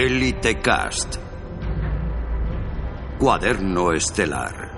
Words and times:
Elite 0.00 0.60
Cast. 0.60 1.16
Cuaderno 3.18 3.92
Estelar. 3.92 4.70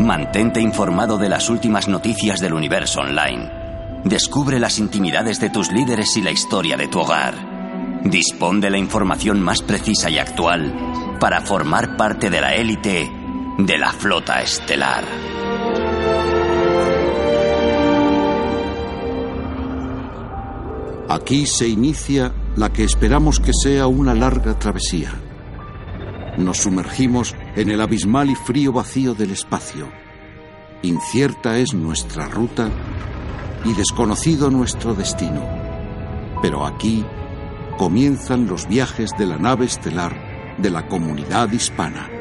Mantente 0.00 0.60
informado 0.60 1.18
de 1.18 1.28
las 1.28 1.48
últimas 1.48 1.86
noticias 1.86 2.40
del 2.40 2.54
universo 2.54 3.02
online. 3.02 4.02
Descubre 4.02 4.58
las 4.58 4.80
intimidades 4.80 5.38
de 5.38 5.50
tus 5.50 5.70
líderes 5.70 6.16
y 6.16 6.22
la 6.22 6.32
historia 6.32 6.76
de 6.76 6.88
tu 6.88 6.98
hogar. 6.98 8.02
Dispón 8.02 8.60
de 8.60 8.70
la 8.70 8.78
información 8.78 9.40
más 9.40 9.62
precisa 9.62 10.10
y 10.10 10.18
actual 10.18 11.16
para 11.20 11.42
formar 11.42 11.96
parte 11.96 12.28
de 12.28 12.40
la 12.40 12.56
élite 12.56 13.08
de 13.58 13.78
la 13.78 13.92
flota 13.92 14.42
estelar. 14.42 15.04
Aquí 21.12 21.44
se 21.44 21.68
inicia 21.68 22.32
la 22.56 22.72
que 22.72 22.84
esperamos 22.84 23.38
que 23.38 23.52
sea 23.52 23.86
una 23.86 24.14
larga 24.14 24.58
travesía. 24.58 25.12
Nos 26.38 26.62
sumergimos 26.62 27.36
en 27.54 27.68
el 27.68 27.82
abismal 27.82 28.30
y 28.30 28.34
frío 28.34 28.72
vacío 28.72 29.12
del 29.12 29.32
espacio. 29.32 29.90
Incierta 30.80 31.58
es 31.58 31.74
nuestra 31.74 32.28
ruta 32.28 32.70
y 33.62 33.74
desconocido 33.74 34.50
nuestro 34.50 34.94
destino. 34.94 35.46
Pero 36.40 36.64
aquí 36.64 37.04
comienzan 37.76 38.46
los 38.46 38.66
viajes 38.66 39.10
de 39.18 39.26
la 39.26 39.36
nave 39.36 39.66
estelar 39.66 40.56
de 40.56 40.70
la 40.70 40.88
comunidad 40.88 41.52
hispana. 41.52 42.11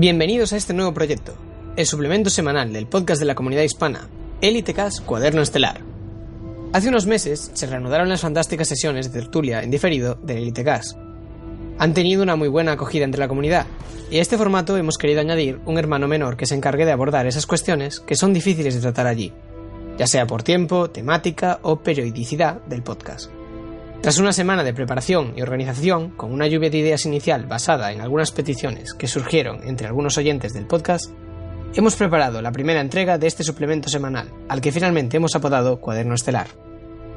Bienvenidos 0.00 0.54
a 0.54 0.56
este 0.56 0.72
nuevo 0.72 0.94
proyecto, 0.94 1.34
el 1.76 1.84
suplemento 1.84 2.30
semanal 2.30 2.72
del 2.72 2.86
podcast 2.86 3.20
de 3.20 3.26
la 3.26 3.34
comunidad 3.34 3.64
hispana, 3.64 4.08
Elite 4.40 4.72
Cast 4.72 5.04
Cuaderno 5.04 5.42
Estelar. 5.42 5.82
Hace 6.72 6.88
unos 6.88 7.04
meses 7.04 7.50
se 7.52 7.66
reanudaron 7.66 8.08
las 8.08 8.22
fantásticas 8.22 8.66
sesiones 8.66 9.12
de 9.12 9.20
tertulia 9.20 9.62
en 9.62 9.70
diferido 9.70 10.14
del 10.14 10.38
Elite 10.38 10.64
Cast. 10.64 10.96
Han 11.76 11.92
tenido 11.92 12.22
una 12.22 12.34
muy 12.34 12.48
buena 12.48 12.72
acogida 12.72 13.04
entre 13.04 13.20
la 13.20 13.28
comunidad, 13.28 13.66
y 14.10 14.16
a 14.16 14.22
este 14.22 14.38
formato 14.38 14.78
hemos 14.78 14.96
querido 14.96 15.20
añadir 15.20 15.60
un 15.66 15.76
hermano 15.76 16.08
menor 16.08 16.38
que 16.38 16.46
se 16.46 16.54
encargue 16.54 16.86
de 16.86 16.92
abordar 16.92 17.26
esas 17.26 17.44
cuestiones 17.44 18.00
que 18.00 18.16
son 18.16 18.32
difíciles 18.32 18.74
de 18.74 18.80
tratar 18.80 19.06
allí, 19.06 19.34
ya 19.98 20.06
sea 20.06 20.26
por 20.26 20.42
tiempo, 20.42 20.88
temática 20.88 21.58
o 21.60 21.80
periodicidad 21.80 22.62
del 22.62 22.82
podcast. 22.82 23.30
Tras 24.00 24.18
una 24.18 24.32
semana 24.32 24.64
de 24.64 24.72
preparación 24.72 25.34
y 25.36 25.42
organización, 25.42 26.08
con 26.16 26.32
una 26.32 26.46
lluvia 26.46 26.70
de 26.70 26.78
ideas 26.78 27.04
inicial 27.04 27.44
basada 27.44 27.92
en 27.92 28.00
algunas 28.00 28.32
peticiones 28.32 28.94
que 28.94 29.06
surgieron 29.06 29.60
entre 29.64 29.88
algunos 29.88 30.16
oyentes 30.16 30.54
del 30.54 30.66
podcast, 30.66 31.10
hemos 31.74 31.96
preparado 31.96 32.40
la 32.40 32.50
primera 32.50 32.80
entrega 32.80 33.18
de 33.18 33.26
este 33.26 33.44
suplemento 33.44 33.90
semanal, 33.90 34.32
al 34.48 34.62
que 34.62 34.72
finalmente 34.72 35.18
hemos 35.18 35.36
apodado 35.36 35.82
Cuaderno 35.82 36.14
Estelar. 36.14 36.46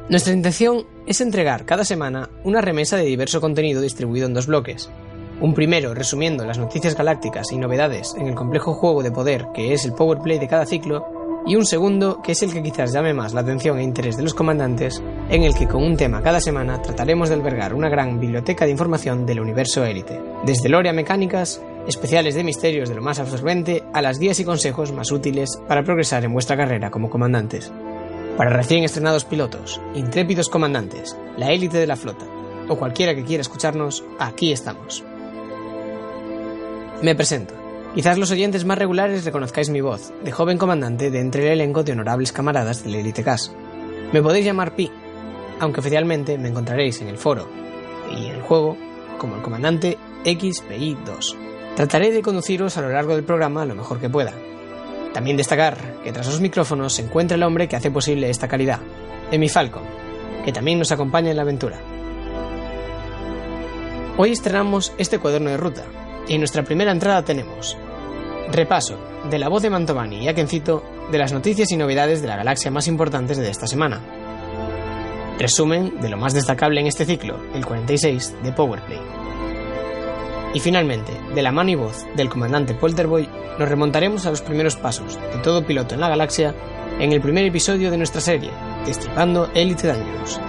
Nuestra 0.09 0.33
intención 0.33 0.85
es 1.07 1.21
entregar 1.21 1.65
cada 1.65 1.85
semana 1.85 2.29
una 2.43 2.59
remesa 2.59 2.97
de 2.97 3.05
diverso 3.05 3.39
contenido 3.39 3.79
distribuido 3.79 4.27
en 4.27 4.33
dos 4.33 4.47
bloques. 4.47 4.89
Un 5.39 5.53
primero 5.53 5.93
resumiendo 5.93 6.43
las 6.45 6.57
noticias 6.57 6.97
galácticas 6.97 7.53
y 7.53 7.57
novedades 7.57 8.13
en 8.17 8.27
el 8.27 8.35
complejo 8.35 8.73
juego 8.73 9.03
de 9.03 9.11
poder 9.11 9.45
que 9.53 9.73
es 9.73 9.85
el 9.85 9.93
Powerplay 9.93 10.37
de 10.37 10.49
cada 10.49 10.65
ciclo, 10.65 11.22
y 11.45 11.55
un 11.55 11.65
segundo 11.65 12.21
que 12.21 12.31
es 12.31 12.43
el 12.43 12.53
que 12.53 12.63
quizás 12.63 12.93
llame 12.93 13.13
más 13.13 13.33
la 13.33 13.41
atención 13.41 13.77
e 13.77 13.83
interés 13.83 14.17
de 14.17 14.23
los 14.23 14.33
comandantes, 14.33 15.01
en 15.29 15.43
el 15.43 15.53
que 15.53 15.67
con 15.67 15.83
un 15.83 15.97
tema 15.97 16.21
cada 16.21 16.39
semana 16.39 16.81
trataremos 16.81 17.29
de 17.29 17.35
albergar 17.35 17.73
una 17.73 17.89
gran 17.89 18.19
biblioteca 18.19 18.65
de 18.65 18.71
información 18.71 19.25
del 19.25 19.41
universo 19.41 19.83
élite, 19.83 20.21
desde 20.45 20.69
lore 20.69 20.89
a 20.89 20.93
mecánicas, 20.93 21.61
especiales 21.87 22.35
de 22.35 22.43
misterios 22.43 22.89
de 22.89 22.95
lo 22.95 23.01
más 23.01 23.19
absorbente, 23.19 23.83
a 23.93 24.01
las 24.01 24.19
guías 24.19 24.39
y 24.39 24.45
consejos 24.45 24.91
más 24.91 25.11
útiles 25.11 25.59
para 25.67 25.83
progresar 25.83 26.23
en 26.23 26.33
vuestra 26.33 26.57
carrera 26.57 26.91
como 26.91 27.09
comandantes. 27.09 27.71
Para 28.37 28.49
recién 28.49 28.83
estrenados 28.83 29.25
pilotos, 29.25 29.81
intrépidos 29.93 30.49
comandantes, 30.49 31.17
la 31.37 31.51
élite 31.51 31.77
de 31.77 31.87
la 31.87 31.95
flota, 31.95 32.25
o 32.67 32.77
cualquiera 32.77 33.13
que 33.13 33.23
quiera 33.23 33.41
escucharnos, 33.41 34.03
aquí 34.17 34.51
estamos. 34.51 35.03
Me 37.01 37.15
presento. 37.15 37.62
Quizás 37.95 38.17
los 38.17 38.31
oyentes 38.31 38.65
más 38.65 38.79
regulares 38.79 39.23
reconozcáis 39.23 39.69
mi 39.69 39.79
voz, 39.79 40.11
de 40.23 40.31
joven 40.31 40.57
comandante 40.57 41.11
de 41.11 41.19
entre 41.19 41.45
el 41.45 41.51
elenco 41.61 41.83
de 41.83 41.91
honorables 41.91 42.31
camaradas 42.31 42.83
del 42.83 42.95
Elite 42.95 43.23
Cast. 43.23 43.53
Me 44.11 44.21
podéis 44.21 44.45
llamar 44.45 44.75
Pi, 44.75 44.91
aunque 45.59 45.79
oficialmente 45.79 46.39
me 46.39 46.49
encontraréis 46.49 47.01
en 47.01 47.07
el 47.07 47.19
foro 47.19 47.47
y 48.09 48.25
en 48.25 48.35
el 48.37 48.41
juego 48.41 48.75
como 49.19 49.35
el 49.35 49.43
comandante 49.43 49.99
XPI-2. 50.25 51.35
Trataré 51.75 52.11
de 52.11 52.23
conduciros 52.23 52.77
a 52.77 52.81
lo 52.81 52.89
largo 52.89 53.13
del 53.15 53.25
programa 53.25 53.63
lo 53.63 53.75
mejor 53.75 53.99
que 53.99 54.09
pueda. 54.09 54.33
También 55.13 55.37
destacar 55.37 56.01
que 56.03 56.11
tras 56.11 56.25
los 56.25 56.41
micrófonos 56.41 56.93
se 56.93 57.03
encuentra 57.03 57.35
el 57.35 57.43
hombre 57.43 57.67
que 57.67 57.75
hace 57.75 57.91
posible 57.91 58.31
esta 58.31 58.47
calidad, 58.47 58.79
Emi 59.31 59.49
Falcon, 59.49 59.83
que 60.43 60.51
también 60.51 60.79
nos 60.79 60.91
acompaña 60.91 61.29
en 61.29 61.35
la 61.35 61.43
aventura. 61.43 61.77
Hoy 64.17 64.31
estrenamos 64.31 64.93
este 64.97 65.19
cuaderno 65.19 65.51
de 65.51 65.57
ruta, 65.57 65.83
y 66.27 66.33
en 66.33 66.41
nuestra 66.41 66.63
primera 66.63 66.91
entrada 66.91 67.23
tenemos 67.23 67.77
repaso 68.51 68.97
de 69.29 69.39
la 69.39 69.49
voz 69.49 69.61
de 69.61 69.69
Mantovani 69.69 70.23
y 70.23 70.27
Akencito 70.27 70.83
de 71.11 71.17
las 71.17 71.33
noticias 71.33 71.71
y 71.71 71.77
novedades 71.77 72.21
de 72.21 72.27
la 72.27 72.35
galaxia 72.35 72.71
más 72.71 72.87
importantes 72.87 73.37
de 73.37 73.49
esta 73.49 73.67
semana. 73.67 74.01
Resumen 75.39 75.99
de 75.99 76.09
lo 76.09 76.17
más 76.17 76.33
destacable 76.33 76.79
en 76.79 76.87
este 76.87 77.05
ciclo, 77.05 77.37
el 77.53 77.65
46 77.65 78.35
de 78.43 78.51
Powerplay. 78.51 78.99
Y 80.53 80.59
finalmente, 80.59 81.11
de 81.33 81.41
la 81.41 81.51
mano 81.51 81.71
y 81.71 81.75
voz 81.75 82.05
del 82.15 82.29
comandante 82.29 82.75
Polterboy, 82.75 83.27
nos 83.57 83.69
remontaremos 83.69 84.25
a 84.25 84.29
los 84.29 84.41
primeros 84.41 84.75
pasos 84.75 85.17
de 85.17 85.39
todo 85.43 85.65
piloto 85.65 85.95
en 85.95 86.01
la 86.01 86.09
galaxia 86.09 86.53
en 86.99 87.11
el 87.11 87.21
primer 87.21 87.45
episodio 87.45 87.89
de 87.89 87.97
nuestra 87.97 88.21
serie, 88.21 88.51
Destripando 88.85 89.49
Elite 89.53 89.87
Dangerous. 89.87 90.39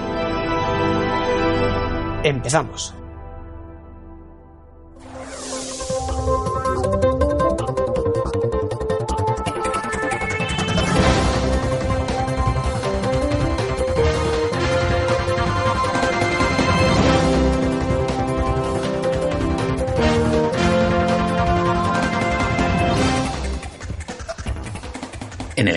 Empezamos. 2.23 2.95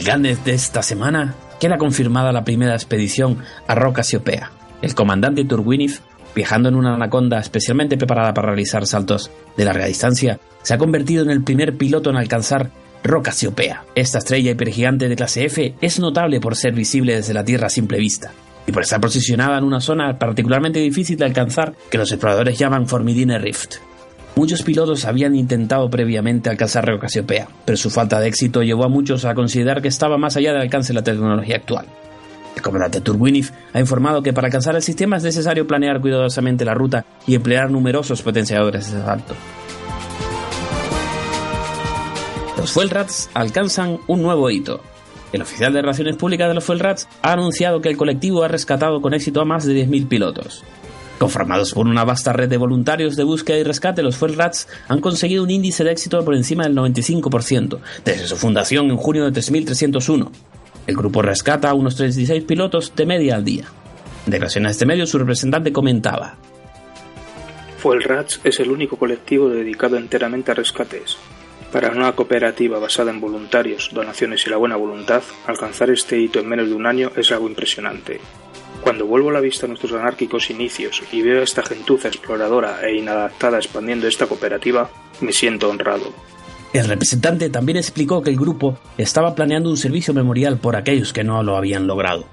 Gánez 0.07 0.41
de 0.45 0.53
esta 0.53 0.81
semana 0.84 1.35
queda 1.59 1.78
confirmada 1.78 2.31
la 2.31 2.45
primera 2.45 2.73
expedición 2.73 3.40
a 3.68 3.75
Roca 3.75 3.97
Casiopea. 3.97 4.51
El 4.81 4.95
comandante 4.95 5.44
Turwinif, 5.44 6.00
viajando 6.34 6.69
en 6.69 6.75
una 6.75 6.95
anaconda 6.95 7.40
especialmente 7.40 7.97
preparada 7.97 8.34
para 8.34 8.47
realizar 8.47 8.88
saltos 8.88 9.29
de 9.57 9.66
larga 9.66 9.85
distancia, 9.85 10.40
se 10.63 10.73
ha 10.73 10.78
convertido 10.78 11.25
en 11.25 11.29
el 11.29 11.44
primer 11.44 11.75
piloto 11.75 12.09
en 12.09 12.16
alcanzar 12.16 12.72
Roca 13.03 13.31
Casiopea. 13.31 13.84
Esta 13.96 14.19
estrella 14.19 14.51
hipergigante 14.51 15.09
de 15.09 15.16
clase 15.17 15.44
F 15.44 15.75
es 15.81 16.00
notable 16.00 16.40
por 16.40 16.56
ser 16.56 16.73
visible 16.73 17.13
desde 17.13 17.34
la 17.34 17.44
Tierra 17.44 17.67
a 17.67 17.69
simple 17.69 18.00
vista 18.00 18.31
y 18.66 18.72
por 18.72 18.84
estar 18.84 19.01
posicionada 19.01 19.57
en 19.57 19.66
una 19.66 19.81
zona 19.81 20.17
particularmente 20.17 20.79
difícil 20.79 21.17
de 21.17 21.25
alcanzar 21.25 21.73
que 21.91 21.97
los 21.97 22.09
exploradores 22.14 22.58
llaman 22.58 22.87
Formidine 22.87 23.40
Rift. 23.40 23.79
Muchos 24.37 24.61
pilotos 24.61 25.03
habían 25.05 25.34
intentado 25.34 25.89
previamente 25.89 26.51
alcanzar 26.51 26.85
Roca 26.85 27.07
Casiopea, 27.07 27.47
pero 27.66 27.75
su 27.75 27.89
falta 27.89 28.19
de 28.19 28.28
éxito 28.28 28.61
llevó 28.61 28.84
a 28.84 28.87
muchos 28.87 29.25
a 29.25 29.34
considerar 29.34 29.81
que 29.81 29.87
estaba 29.87 30.19
más 30.19 30.37
allá 30.37 30.53
del 30.53 30.61
alcance 30.61 30.89
de 30.89 30.99
la 30.99 31.03
tecnología 31.03 31.55
actual. 31.55 31.87
El 32.55 32.61
comandante 32.61 33.01
Turwinif 33.01 33.49
ha 33.73 33.79
informado 33.79 34.22
que 34.22 34.34
para 34.34 34.45
alcanzar 34.45 34.75
el 34.75 34.84
sistema 34.84 35.17
es 35.17 35.23
necesario 35.23 35.66
planear 35.66 35.99
cuidadosamente 35.99 36.66
la 36.66 36.75
ruta 36.75 37.03
y 37.25 37.34
emplear 37.34 37.72
numerosos 37.72 38.22
potenciadores 38.22 38.93
de 38.93 39.01
salto. 39.01 39.34
Los 42.57 42.72
Fuelrats 42.72 43.31
alcanzan 43.33 43.97
un 44.05 44.22
nuevo 44.22 44.51
hito. 44.51 44.81
El 45.33 45.41
oficial 45.41 45.73
de 45.73 45.81
Relaciones 45.81 46.16
Públicas 46.16 46.47
de 46.47 46.53
los 46.53 46.63
Fuelrats 46.63 47.09
ha 47.23 47.31
anunciado 47.31 47.81
que 47.81 47.90
el 47.90 47.97
colectivo 47.97 48.43
ha 48.43 48.47
rescatado 48.47 49.01
con 49.01 49.16
éxito 49.16 49.41
a 49.41 49.45
más 49.45 49.66
de 49.66 49.73
10.000 49.73 50.07
pilotos. 50.07 50.63
Conformados 51.17 51.73
por 51.73 51.87
una 51.87 52.03
vasta 52.03 52.31
red 52.31 52.47
de 52.47 52.58
voluntarios 52.58 53.16
de 53.16 53.23
búsqueda 53.23 53.58
y 53.58 53.64
rescate, 53.64 54.03
los 54.03 54.17
Fuelrats 54.17 54.67
han 54.87 55.02
conseguido 55.02 55.43
un 55.43 55.49
índice 55.49 55.84
de 55.84 55.91
éxito 55.91 56.23
por 56.23 56.35
encima 56.35 56.64
del 56.64 56.75
95%, 56.75 57.79
desde 58.05 58.28
su 58.28 58.37
fundación 58.37 58.91
en 58.91 58.97
junio 58.97 59.25
de 59.25 59.31
3301. 59.31 60.31
El 60.85 60.96
grupo 60.96 61.22
rescata 61.22 61.69
a 61.69 61.73
unos 61.73 61.96
36 61.96 62.43
pilotos 62.43 62.93
de 62.96 63.05
media 63.05 63.35
al 63.35 63.43
día. 63.43 63.66
En 64.28 64.66
a 64.66 64.69
este 64.69 64.85
medio, 64.85 65.08
su 65.08 65.17
representante 65.17 65.72
comentaba: 65.72 66.35
Fuelrats 67.79 68.41
es 68.43 68.59
el 68.59 68.69
único 68.69 68.97
colectivo 68.97 69.49
dedicado 69.49 69.97
enteramente 69.97 70.52
a 70.52 70.55
rescates. 70.55 71.17
Para 71.72 71.91
una 71.91 72.11
cooperativa 72.14 72.79
basada 72.79 73.11
en 73.11 73.19
voluntarios, 73.19 73.90
donaciones 73.93 74.46
y 74.46 74.49
la 74.49 74.58
buena 74.58 74.75
voluntad, 74.75 75.22
alcanzar 75.47 75.90
este 75.90 76.17
hito 76.19 76.40
en 76.40 76.47
menos 76.47 76.69
de 76.69 76.75
un 76.75 76.85
año 76.85 77.11
es 77.16 77.31
algo 77.31 77.47
impresionante. 77.47 78.19
Cuando 78.87 79.05
vuelvo 79.05 79.31
la 79.31 79.41
vista 79.41 79.66
a 79.66 79.67
nuestros 79.67 79.91
anárquicos 79.91 80.49
inicios 80.49 81.03
y 81.11 81.22
veo 81.22 81.41
a 81.41 81.43
esta 81.43 81.61
gentuza 81.61 82.07
exploradora 82.07 82.79
e 82.87 82.95
inadaptada 82.95 83.57
expandiendo 83.57 84.07
esta 84.07 84.28
cooperativa, 84.28 84.89
me 85.19 85.34
siento 85.34 85.69
honrado. 85.69 86.13
El 86.72 86.87
representante 86.87 87.49
también 87.49 87.78
explicó 87.78 88.22
que 88.22 88.29
el 88.29 88.37
grupo 88.37 88.78
estaba 88.97 89.35
planeando 89.35 89.69
un 89.69 89.75
servicio 89.75 90.13
memorial 90.13 90.57
por 90.57 90.78
aquellos 90.78 91.11
que 91.11 91.25
no 91.25 91.43
lo 91.43 91.57
habían 91.57 91.85
logrado. 91.85 92.28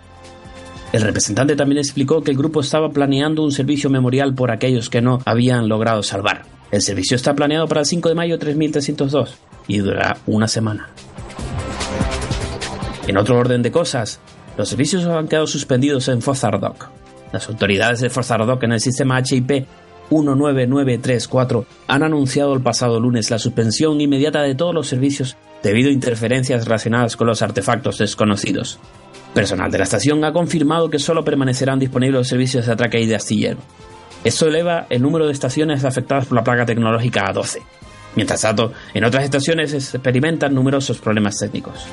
El 0.93 1.03
representante 1.03 1.57
también 1.57 1.81
explicó 1.81 2.23
que 2.23 2.31
el 2.31 2.37
grupo 2.37 2.61
estaba 2.61 2.89
planeando 2.91 3.43
un 3.43 3.51
servicio 3.51 3.91
memorial 3.91 4.33
por 4.37 4.53
aquellos 4.53 4.89
que 4.89 5.03
no 5.03 5.19
habían 5.25 5.69
logrado 5.69 6.05
salvar. 6.05 6.43
El 6.71 6.83
servicio 6.83 7.17
está 7.17 7.35
planeado 7.35 7.67
para 7.67 7.81
el 7.81 7.87
5 7.87 8.11
de 8.11 8.15
mayo 8.15 8.39
3302 8.39 9.39
y 9.67 9.79
durará 9.79 10.19
una 10.27 10.47
semana. 10.47 10.91
En 13.09 13.17
otro 13.17 13.37
orden 13.37 13.61
de 13.61 13.73
cosas, 13.73 14.21
los 14.57 14.69
servicios 14.69 15.05
han 15.05 15.29
quedado 15.29 15.47
suspendidos 15.47 16.09
en 16.09 16.23
Fozardoc. 16.23 16.89
Las 17.33 17.49
autoridades 17.49 18.01
de 18.01 18.11
Fozardoc 18.11 18.63
en 18.63 18.73
el 18.73 18.81
sistema 18.81 19.21
HIP 19.21 19.67
19934 20.11 21.67
han 21.89 22.03
anunciado 22.03 22.55
el 22.55 22.61
pasado 22.61 23.01
lunes 23.01 23.31
la 23.31 23.39
suspensión 23.39 24.01
inmediata 24.01 24.43
de 24.43 24.55
todos 24.55 24.75
los 24.75 24.87
servicios 24.87 25.37
debido 25.63 25.89
a 25.89 25.93
interferencias 25.93 26.65
relacionadas 26.65 27.17
con 27.17 27.27
los 27.27 27.43
artefactos 27.43 27.99
desconocidos. 27.99 28.79
Personal 29.33 29.71
de 29.71 29.79
la 29.79 29.85
estación 29.85 30.23
ha 30.25 30.33
confirmado 30.33 30.91
que 30.91 30.99
solo 30.99 31.25
permanecerán 31.25 31.81
disponibles 31.81 32.21
los 32.21 32.29
servicios 32.29 32.67
de 32.67 32.73
atraque 32.73 33.01
y 33.01 33.07
de 33.07 33.17
astillero. 33.17 33.59
Esto 34.23 34.47
eleva 34.47 34.87
el 34.91 35.03
número 35.03 35.27
de 35.27 35.33
estaciones 35.33 35.85
afectadas 35.85 36.27
por 36.27 36.37
la 36.37 36.45
plaga 36.45 36.65
tecnológica 36.65 37.29
a 37.29 37.33
12. 37.33 37.61
Mientras 38.15 38.43
tanto, 38.43 38.73
en 38.95 39.05
otras 39.05 39.25
estaciones 39.25 39.71
se 39.71 39.79
experimentan 39.79 40.55
numerosos 40.55 40.99
problemas 40.99 41.37
técnicos. 41.37 41.89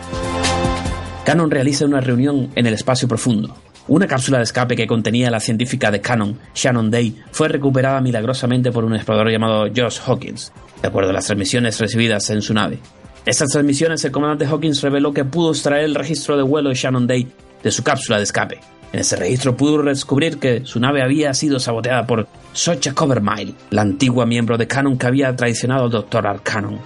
Canon 1.26 1.52
realiza 1.52 1.86
una 1.86 2.02
reunión 2.02 2.50
en 2.56 2.66
el 2.66 2.74
espacio 2.74 3.08
profundo. 3.08 3.56
Una 3.88 4.08
cápsula 4.08 4.40
de 4.40 4.44
escape 4.44 4.76
que 4.76 4.88
contenía 4.88 5.28
a 5.28 5.32
la 5.32 5.40
científica 5.40 5.92
de 5.92 6.02
Canon, 6.02 6.40
Shannon 6.56 6.90
Day, 6.90 7.16
fue 7.32 7.48
recuperada 7.48 8.02
milagrosamente 8.02 8.72
por 8.72 8.86
un 8.86 8.96
explorador 8.96 9.32
llamado 9.32 9.68
Josh 9.76 10.00
Hawkins, 10.06 10.52
de 10.82 10.88
acuerdo 10.88 11.12
a 11.12 11.14
las 11.14 11.28
transmisiones 11.28 11.80
recibidas 11.80 12.28
en 12.32 12.42
su 12.42 12.56
nave. 12.56 12.80
Estas 13.26 13.50
transmisiones, 13.50 14.04
el 14.04 14.12
comandante 14.12 14.46
Hawkins 14.46 14.82
reveló 14.82 15.14
que 15.14 15.24
pudo 15.24 15.52
extraer 15.52 15.86
el 15.86 15.96
registro 15.96 16.38
de 16.38 16.44
vuelo 16.44 16.70
de 16.70 16.76
Shannon 16.76 17.06
Day 17.06 17.28
de 17.64 17.72
su 17.72 17.84
cápsula 17.84 18.18
de 18.18 18.24
escape. 18.24 18.60
En 18.92 19.00
ese 19.00 19.16
registro 19.16 19.56
pudo 19.56 19.84
descubrir 19.84 20.40
que 20.40 20.66
su 20.66 20.80
nave 20.80 21.04
había 21.04 21.34
sido 21.36 21.60
saboteada 21.60 22.08
por 22.08 22.28
Socha 22.54 22.94
Covermile, 22.94 23.54
la 23.70 23.84
antigua 23.84 24.26
miembro 24.26 24.58
de 24.58 24.68
Canon 24.68 24.98
que 24.98 25.06
había 25.06 25.36
traicionado 25.36 25.86
al 25.86 25.92
Dr. 25.92 26.26
Arcanon. 26.26 26.80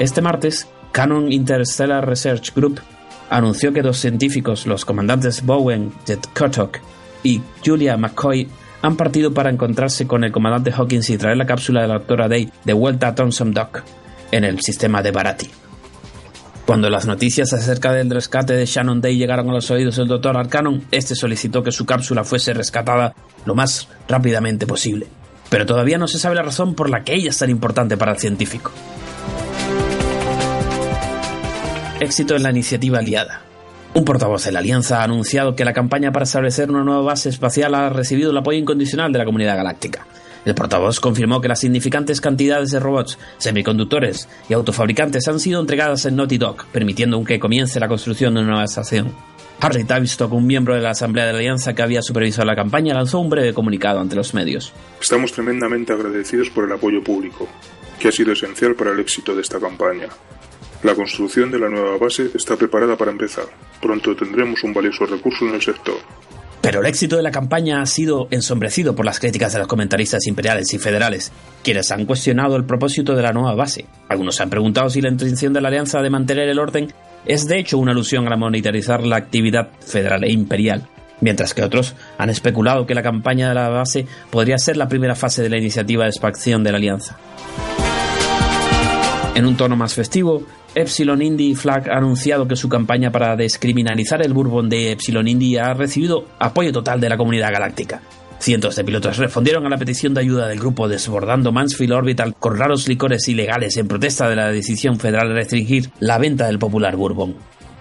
Este 0.00 0.22
martes, 0.22 0.66
Canon 0.92 1.30
Interstellar 1.30 2.08
Research 2.08 2.54
Group 2.54 2.80
anunció 3.28 3.70
que 3.74 3.82
dos 3.82 3.98
científicos, 3.98 4.66
los 4.66 4.86
comandantes 4.86 5.44
Bowen 5.44 5.92
Kotok 6.34 6.78
y 7.22 7.42
Julia 7.62 7.98
McCoy, 7.98 8.48
han 8.80 8.96
partido 8.96 9.34
para 9.34 9.50
encontrarse 9.50 10.06
con 10.06 10.24
el 10.24 10.32
comandante 10.32 10.72
Hawkins 10.72 11.10
y 11.10 11.18
traer 11.18 11.36
la 11.36 11.44
cápsula 11.44 11.82
de 11.82 11.88
la 11.88 11.98
doctora 11.98 12.28
Day 12.28 12.50
de 12.64 12.72
vuelta 12.72 13.08
a 13.08 13.14
Thompson 13.14 13.52
Dock, 13.52 13.82
en 14.32 14.44
el 14.44 14.62
sistema 14.62 15.02
de 15.02 15.10
Barati. 15.10 15.50
Cuando 16.64 16.88
las 16.88 17.04
noticias 17.04 17.52
acerca 17.52 17.92
del 17.92 18.08
rescate 18.08 18.54
de 18.54 18.64
Shannon 18.64 19.02
Day 19.02 19.18
llegaron 19.18 19.50
a 19.50 19.52
los 19.52 19.70
oídos 19.70 19.96
del 19.96 20.08
Dr. 20.08 20.34
Arcanon, 20.34 20.82
este 20.92 21.14
solicitó 21.14 21.62
que 21.62 21.72
su 21.72 21.84
cápsula 21.84 22.24
fuese 22.24 22.54
rescatada 22.54 23.14
lo 23.44 23.54
más 23.54 23.86
rápidamente 24.08 24.66
posible. 24.66 25.08
Pero 25.50 25.66
todavía 25.66 25.98
no 25.98 26.08
se 26.08 26.18
sabe 26.18 26.36
la 26.36 26.42
razón 26.42 26.74
por 26.74 26.88
la 26.88 27.04
que 27.04 27.16
ella 27.16 27.28
es 27.28 27.38
tan 27.38 27.50
importante 27.50 27.98
para 27.98 28.12
el 28.12 28.18
científico. 28.18 28.72
Éxito 32.00 32.34
en 32.34 32.42
la 32.42 32.50
iniciativa 32.50 32.98
aliada. 32.98 33.42
Un 33.92 34.06
portavoz 34.06 34.46
de 34.46 34.52
la 34.52 34.60
Alianza 34.60 35.00
ha 35.00 35.04
anunciado 35.04 35.54
que 35.54 35.66
la 35.66 35.74
campaña 35.74 36.12
para 36.12 36.24
establecer 36.24 36.70
una 36.70 36.82
nueva 36.82 37.02
base 37.02 37.28
espacial 37.28 37.74
ha 37.74 37.90
recibido 37.90 38.30
el 38.30 38.38
apoyo 38.38 38.58
incondicional 38.58 39.12
de 39.12 39.18
la 39.18 39.26
comunidad 39.26 39.58
galáctica. 39.58 40.06
El 40.46 40.54
portavoz 40.54 40.98
confirmó 40.98 41.42
que 41.42 41.48
las 41.48 41.60
significantes 41.60 42.22
cantidades 42.22 42.70
de 42.70 42.80
robots, 42.80 43.18
semiconductores 43.36 44.30
y 44.48 44.54
autofabricantes 44.54 45.28
han 45.28 45.40
sido 45.40 45.60
entregadas 45.60 46.06
en 46.06 46.16
Naughty 46.16 46.38
Dog, 46.38 46.64
permitiendo 46.72 47.22
que 47.22 47.38
comience 47.38 47.78
la 47.78 47.88
construcción 47.88 48.32
de 48.32 48.40
una 48.40 48.48
nueva 48.48 48.64
estación. 48.64 49.12
Harry 49.60 49.84
Tavistock, 49.84 50.32
un 50.32 50.46
miembro 50.46 50.74
de 50.74 50.80
la 50.80 50.90
Asamblea 50.92 51.26
de 51.26 51.32
la 51.34 51.38
Alianza 51.40 51.74
que 51.74 51.82
había 51.82 52.00
supervisado 52.00 52.46
la 52.46 52.56
campaña, 52.56 52.94
lanzó 52.94 53.20
un 53.20 53.28
breve 53.28 53.52
comunicado 53.52 54.00
ante 54.00 54.16
los 54.16 54.32
medios. 54.32 54.72
Estamos 54.98 55.32
tremendamente 55.32 55.92
agradecidos 55.92 56.48
por 56.48 56.64
el 56.64 56.72
apoyo 56.72 57.04
público, 57.04 57.46
que 57.98 58.08
ha 58.08 58.12
sido 58.12 58.32
esencial 58.32 58.74
para 58.74 58.92
el 58.92 59.00
éxito 59.00 59.34
de 59.34 59.42
esta 59.42 59.60
campaña. 59.60 60.08
La 60.82 60.94
construcción 60.94 61.50
de 61.50 61.58
la 61.58 61.68
nueva 61.68 61.98
base 61.98 62.30
está 62.34 62.56
preparada 62.56 62.96
para 62.96 63.10
empezar. 63.10 63.44
Pronto 63.82 64.16
tendremos 64.16 64.64
un 64.64 64.72
valioso 64.72 65.04
recurso 65.04 65.46
en 65.46 65.54
el 65.54 65.62
sector. 65.62 65.96
Pero 66.62 66.80
el 66.80 66.86
éxito 66.86 67.16
de 67.16 67.22
la 67.22 67.30
campaña 67.30 67.80
ha 67.80 67.86
sido 67.86 68.28
ensombrecido 68.30 68.94
por 68.94 69.04
las 69.04 69.18
críticas 69.18 69.52
de 69.52 69.58
los 69.58 69.68
comentaristas 69.68 70.26
imperiales 70.26 70.72
y 70.74 70.78
federales, 70.78 71.32
quienes 71.62 71.90
han 71.90 72.04
cuestionado 72.04 72.56
el 72.56 72.64
propósito 72.64 73.14
de 73.14 73.22
la 73.22 73.32
nueva 73.32 73.54
base. 73.54 73.86
Algunos 74.08 74.40
han 74.40 74.50
preguntado 74.50 74.90
si 74.90 75.00
la 75.00 75.10
intención 75.10 75.52
de 75.52 75.60
la 75.60 75.68
alianza 75.68 76.00
de 76.02 76.10
mantener 76.10 76.48
el 76.48 76.58
orden 76.58 76.92
es 77.26 77.46
de 77.46 77.58
hecho 77.58 77.78
una 77.78 77.92
alusión 77.92 78.30
a 78.30 78.36
monetarizar 78.36 79.04
la 79.04 79.16
actividad 79.16 79.70
federal 79.80 80.24
e 80.24 80.32
imperial, 80.32 80.86
mientras 81.20 81.54
que 81.54 81.62
otros 81.62 81.94
han 82.18 82.30
especulado 82.30 82.86
que 82.86 82.94
la 82.94 83.02
campaña 83.02 83.48
de 83.48 83.54
la 83.54 83.68
base 83.68 84.06
podría 84.30 84.58
ser 84.58 84.76
la 84.76 84.88
primera 84.88 85.14
fase 85.14 85.42
de 85.42 85.50
la 85.50 85.58
iniciativa 85.58 86.04
de 86.04 86.10
expansión 86.10 86.62
de 86.62 86.72
la 86.72 86.78
alianza. 86.78 87.18
En 89.40 89.46
un 89.46 89.56
tono 89.56 89.74
más 89.74 89.94
festivo, 89.94 90.42
Epsilon 90.74 91.22
Indy 91.22 91.54
Flag 91.54 91.88
ha 91.88 91.96
anunciado 91.96 92.46
que 92.46 92.56
su 92.56 92.68
campaña 92.68 93.10
para 93.10 93.36
descriminalizar 93.36 94.20
el 94.20 94.34
bourbon 94.34 94.68
de 94.68 94.92
Epsilon 94.92 95.26
Indy 95.26 95.56
ha 95.56 95.72
recibido 95.72 96.26
apoyo 96.38 96.72
total 96.72 97.00
de 97.00 97.08
la 97.08 97.16
comunidad 97.16 97.50
galáctica. 97.50 98.02
Cientos 98.38 98.76
de 98.76 98.84
pilotos 98.84 99.16
respondieron 99.16 99.64
a 99.64 99.70
la 99.70 99.78
petición 99.78 100.12
de 100.12 100.20
ayuda 100.20 100.46
del 100.46 100.58
grupo 100.58 100.88
desbordando 100.88 101.52
Mansfield 101.52 101.94
Orbital 101.94 102.34
con 102.38 102.58
raros 102.58 102.86
licores 102.86 103.26
ilegales 103.28 103.78
en 103.78 103.88
protesta 103.88 104.28
de 104.28 104.36
la 104.36 104.52
decisión 104.52 105.00
federal 105.00 105.28
de 105.28 105.36
restringir 105.36 105.90
la 106.00 106.18
venta 106.18 106.46
del 106.46 106.58
popular 106.58 106.96
bourbon. 106.96 107.34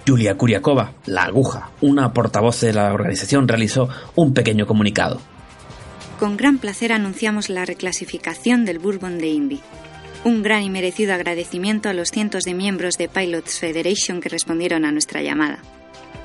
Julia 0.08 0.38
Kuriakova, 0.38 0.94
la 1.08 1.24
aguja, 1.24 1.72
una 1.82 2.14
portavoz 2.14 2.62
de 2.62 2.72
la 2.72 2.94
organización, 2.94 3.50
realizó 3.50 3.90
un 4.16 4.34
pequeño 4.34 4.66
comunicado. 4.66 5.20
Con 6.20 6.38
gran 6.38 6.58
placer 6.58 6.94
anunciamos 6.94 7.50
la 7.50 7.66
reclasificación 7.66 8.64
del 8.64 8.80
bourbon 8.80 9.18
de 9.18 9.28
Indy. 9.28 9.60
Un 10.26 10.44
gran 10.44 10.64
y 10.64 10.70
merecido 10.70 11.14
agradecimiento 11.14 11.88
a 11.88 11.94
los 11.94 12.12
cientos 12.12 12.44
de 12.44 12.54
miembros 12.54 12.98
de 12.98 13.08
Pilots 13.08 13.60
Federation 13.60 14.20
que 14.20 14.28
respondieron 14.28 14.84
a 14.84 14.92
nuestra 14.92 15.22
llamada. 15.22 15.60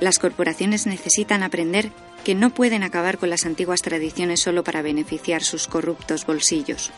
Las 0.01 0.19
corporaciones 0.19 0.85
necesitan 0.85 1.43
aprender 1.43 1.91
que 2.25 2.35
no 2.35 2.49
pueden 2.49 2.83
acabar 2.83 3.17
con 3.17 3.29
las 3.29 3.45
antiguas 3.45 3.81
tradiciones 3.81 4.41
solo 4.41 4.65
para 4.65 4.81
beneficiar 4.81 5.43
sus 5.43 5.67
corruptos 5.67 6.25
bolsillos. 6.25 6.91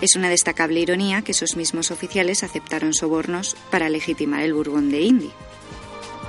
Es 0.00 0.14
una 0.14 0.28
destacable 0.28 0.78
ironía 0.78 1.22
que 1.22 1.32
esos 1.32 1.56
mismos 1.56 1.90
oficiales 1.90 2.44
aceptaron 2.44 2.94
sobornos 2.94 3.56
para 3.70 3.88
legitimar 3.88 4.42
el 4.42 4.54
Bourbon 4.54 4.90
de 4.90 5.00
Indy. 5.00 5.30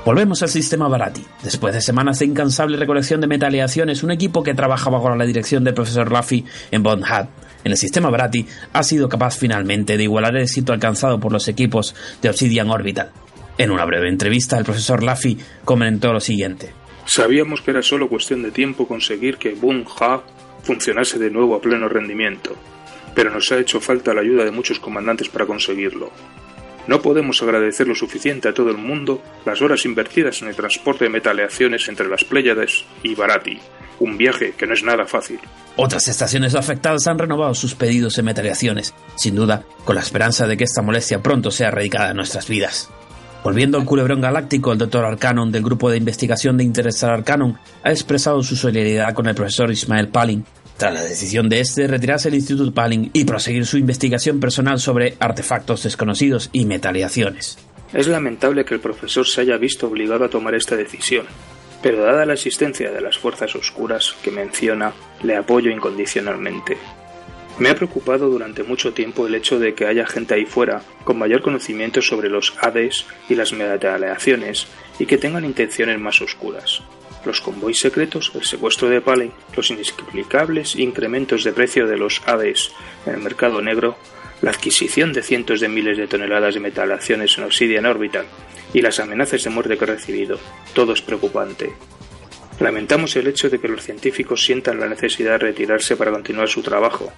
Volvemos 0.06 0.42
al 0.42 0.50
sistema 0.50 0.88
Barati. 0.88 1.24
Después 1.44 1.74
de 1.74 1.82
semanas 1.82 2.20
de 2.20 2.26
incansable 2.26 2.78
recolección 2.78 3.22
de 3.22 3.28
metaleaciones, 3.28 4.04
un 4.04 4.12
equipo 4.12 4.44
que 4.44 4.54
trabajaba 4.54 4.98
bajo 4.98 5.16
la 5.16 5.26
dirección 5.26 5.64
del 5.64 5.76
profesor 5.76 6.12
Laffy 6.12 6.44
en 6.72 6.84
Bond 6.84 7.06
Hat 7.06 7.30
en 7.64 7.72
el 7.72 7.78
sistema 7.78 8.10
Barati 8.10 8.46
ha 8.74 8.84
sido 8.84 9.10
capaz 9.10 9.38
finalmente 9.38 9.98
de 9.98 10.04
igualar 10.04 10.36
el 10.36 10.44
éxito 10.44 10.74
alcanzado 10.74 11.20
por 11.20 11.32
los 11.32 11.48
equipos 11.48 11.96
de 12.22 12.30
Obsidian 12.30 12.70
Orbital. 12.70 13.12
En 13.58 13.72
una 13.72 13.86
breve 13.86 14.10
entrevista, 14.10 14.58
el 14.58 14.66
profesor 14.66 15.04
Laffy 15.04 15.38
comentó 15.64 16.12
lo 16.12 16.20
siguiente. 16.20 16.74
Sabíamos 17.06 17.62
que 17.62 17.72
era 17.72 17.82
solo 17.82 18.10
cuestión 18.10 18.42
de 18.44 18.52
tiempo 18.52 18.88
conseguir 18.88 19.38
que 19.38 19.54
Boom 19.54 19.86
Ha 20.00 20.22
funcionase 20.64 21.20
de 21.20 21.30
nuevo 21.30 21.56
a 21.56 21.62
pleno 21.62 21.90
rendimiento, 21.90 22.56
pero 23.14 23.30
nos 23.30 23.52
ha 23.52 23.60
hecho 23.60 23.82
falta 23.82 24.14
la 24.14 24.22
ayuda 24.22 24.46
de 24.46 24.52
muchos 24.52 24.80
comandantes 24.80 25.30
para 25.30 25.46
conseguirlo. 25.46 26.12
No 26.88 27.02
podemos 27.02 27.42
agradecer 27.42 27.88
lo 27.88 27.96
suficiente 27.96 28.50
a 28.50 28.54
todo 28.54 28.70
el 28.70 28.78
mundo 28.78 29.22
las 29.46 29.62
horas 29.62 29.86
invertidas 29.86 30.42
en 30.42 30.50
el 30.50 30.56
transporte 30.56 31.06
de 31.06 31.10
metaleaciones 31.10 31.88
entre 31.88 32.10
las 32.10 32.24
Pléyades 32.26 32.86
y 33.04 33.16
Barati, 33.16 33.60
un 34.00 34.18
viaje 34.18 34.54
que 34.58 34.68
no 34.68 34.74
es 34.74 34.84
nada 34.84 35.06
fácil. 35.06 35.40
Otras 35.76 36.08
estaciones 36.08 36.56
afectadas 36.56 37.08
han 37.08 37.18
renovado 37.18 37.54
sus 37.56 37.76
pedidos 37.76 38.16
de 38.16 38.24
metaleaciones, 38.24 38.94
sin 39.16 39.36
duda 39.36 39.64
con 39.86 39.96
la 39.96 40.02
esperanza 40.02 40.48
de 40.48 40.58
que 40.58 40.64
esta 40.64 40.82
molestia 40.82 41.24
pronto 41.24 41.50
sea 41.52 41.70
erradicada 41.70 42.10
de 42.10 42.14
nuestras 42.14 42.48
vidas. 42.48 42.90
Volviendo 43.44 43.78
al 43.78 43.86
culebrón 43.86 44.22
galáctico, 44.22 44.72
el 44.72 44.78
Dr. 44.78 45.04
Arcanon 45.04 45.52
del 45.52 45.64
grupo 45.64 45.90
de 45.90 45.98
investigación 45.98 46.58
de 46.58 46.64
Interstellar 46.64 47.16
Arcanon 47.16 47.58
ha 47.84 47.92
expresado 47.92 48.42
su 48.42 48.56
solidaridad 48.56 49.14
con 49.14 49.28
el 49.28 49.36
profesor 49.36 49.70
Ismael 49.70 50.08
Palin 50.08 50.46
tras 50.78 50.94
la 50.94 51.04
decisión 51.04 51.50
de 51.50 51.60
este 51.60 51.82
de 51.82 51.88
retirarse 51.88 52.30
del 52.30 52.40
Instituto 52.40 52.74
Palin 52.74 53.10
y 53.14 53.26
proseguir 53.26 53.66
su 53.66 53.78
investigación 53.78 54.40
personal 54.40 54.80
sobre 54.80 55.16
artefactos 55.20 55.84
desconocidos 55.84 56.50
y 56.54 56.66
metaleaciones. 56.66 57.58
Es 57.94 58.08
lamentable 58.08 58.66
que 58.66 58.76
el 58.76 58.80
profesor 58.80 59.28
se 59.28 59.42
haya 59.42 59.58
visto 59.58 59.88
obligado 59.88 60.26
a 60.26 60.30
tomar 60.30 60.56
esta 60.56 60.76
decisión, 60.76 61.26
pero 61.84 62.02
dada 62.02 62.26
la 62.26 62.34
existencia 62.34 62.92
de 62.92 63.02
las 63.02 63.18
fuerzas 63.18 63.54
oscuras 63.56 64.16
que 64.24 64.32
menciona, 64.32 64.94
le 65.22 65.36
apoyo 65.36 65.70
incondicionalmente. 65.70 66.78
Me 67.60 67.70
ha 67.70 67.76
preocupado 67.76 68.30
durante 68.30 68.64
mucho 68.64 68.94
tiempo 68.94 69.28
el 69.28 69.36
hecho 69.36 69.60
de 69.60 69.76
que 69.76 69.86
haya 69.86 70.08
gente 70.08 70.34
ahí 70.34 70.46
fuera 70.46 70.82
con 71.04 71.20
mayor 71.20 71.42
conocimiento 71.42 72.02
sobre 72.02 72.30
los 72.30 72.56
Hades 72.60 73.06
y 73.30 73.36
las 73.36 73.52
medalleaciones 73.52 74.66
y 74.98 75.06
que 75.06 75.18
tengan 75.18 75.46
intenciones 75.46 76.00
más 76.00 76.22
oscuras. 76.22 76.82
Los 77.26 77.42
convoys 77.42 77.80
secretos, 77.80 78.32
el 78.34 78.44
secuestro 78.44 78.90
de 78.90 79.02
Paley, 79.02 79.32
los 79.56 79.70
inexplicables 79.70 80.76
incrementos 80.78 81.44
de 81.44 81.52
precio 81.52 81.86
de 81.86 81.98
los 81.98 82.22
Hades 82.26 82.72
en 83.06 83.16
el 83.16 83.22
mercado 83.22 83.62
negro, 83.62 83.98
la 84.42 84.52
adquisición 84.52 85.14
de 85.14 85.22
cientos 85.22 85.60
de 85.60 85.68
miles 85.68 85.98
de 85.98 86.08
toneladas 86.08 86.54
de 86.54 86.62
metalaciones 86.62 87.38
en 87.38 87.44
Obsidian 87.44 87.86
Orbital 87.86 88.26
y 88.74 88.82
las 88.82 89.00
amenazas 89.00 89.44
de 89.44 89.50
muerte 89.50 89.78
que 89.78 89.86
he 89.86 89.88
recibido. 89.88 90.38
Todo 90.74 90.94
es 90.94 91.02
preocupante. 91.02 91.74
Lamentamos 92.60 93.16
el 93.16 93.28
hecho 93.28 93.50
de 93.50 93.60
que 93.60 93.68
los 93.68 93.84
científicos 93.84 94.44
sientan 94.44 94.80
la 94.80 94.88
necesidad 94.88 95.34
de 95.34 95.38
retirarse 95.40 95.96
para 95.96 96.12
continuar 96.12 96.48
su 96.48 96.62
trabajo, 96.62 97.12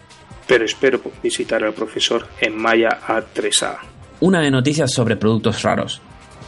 pero 0.48 0.66
espero 0.66 1.02
visitar 1.22 1.64
al 1.64 1.74
profesor 1.74 2.28
en 2.40 2.58
Maya 2.58 3.00
A3A. 3.08 3.78
Una 4.22 4.42
de 4.42 4.52
noticias 4.52 4.94
sobre 4.94 5.18
productos 5.18 5.62
raros. 5.64 6.02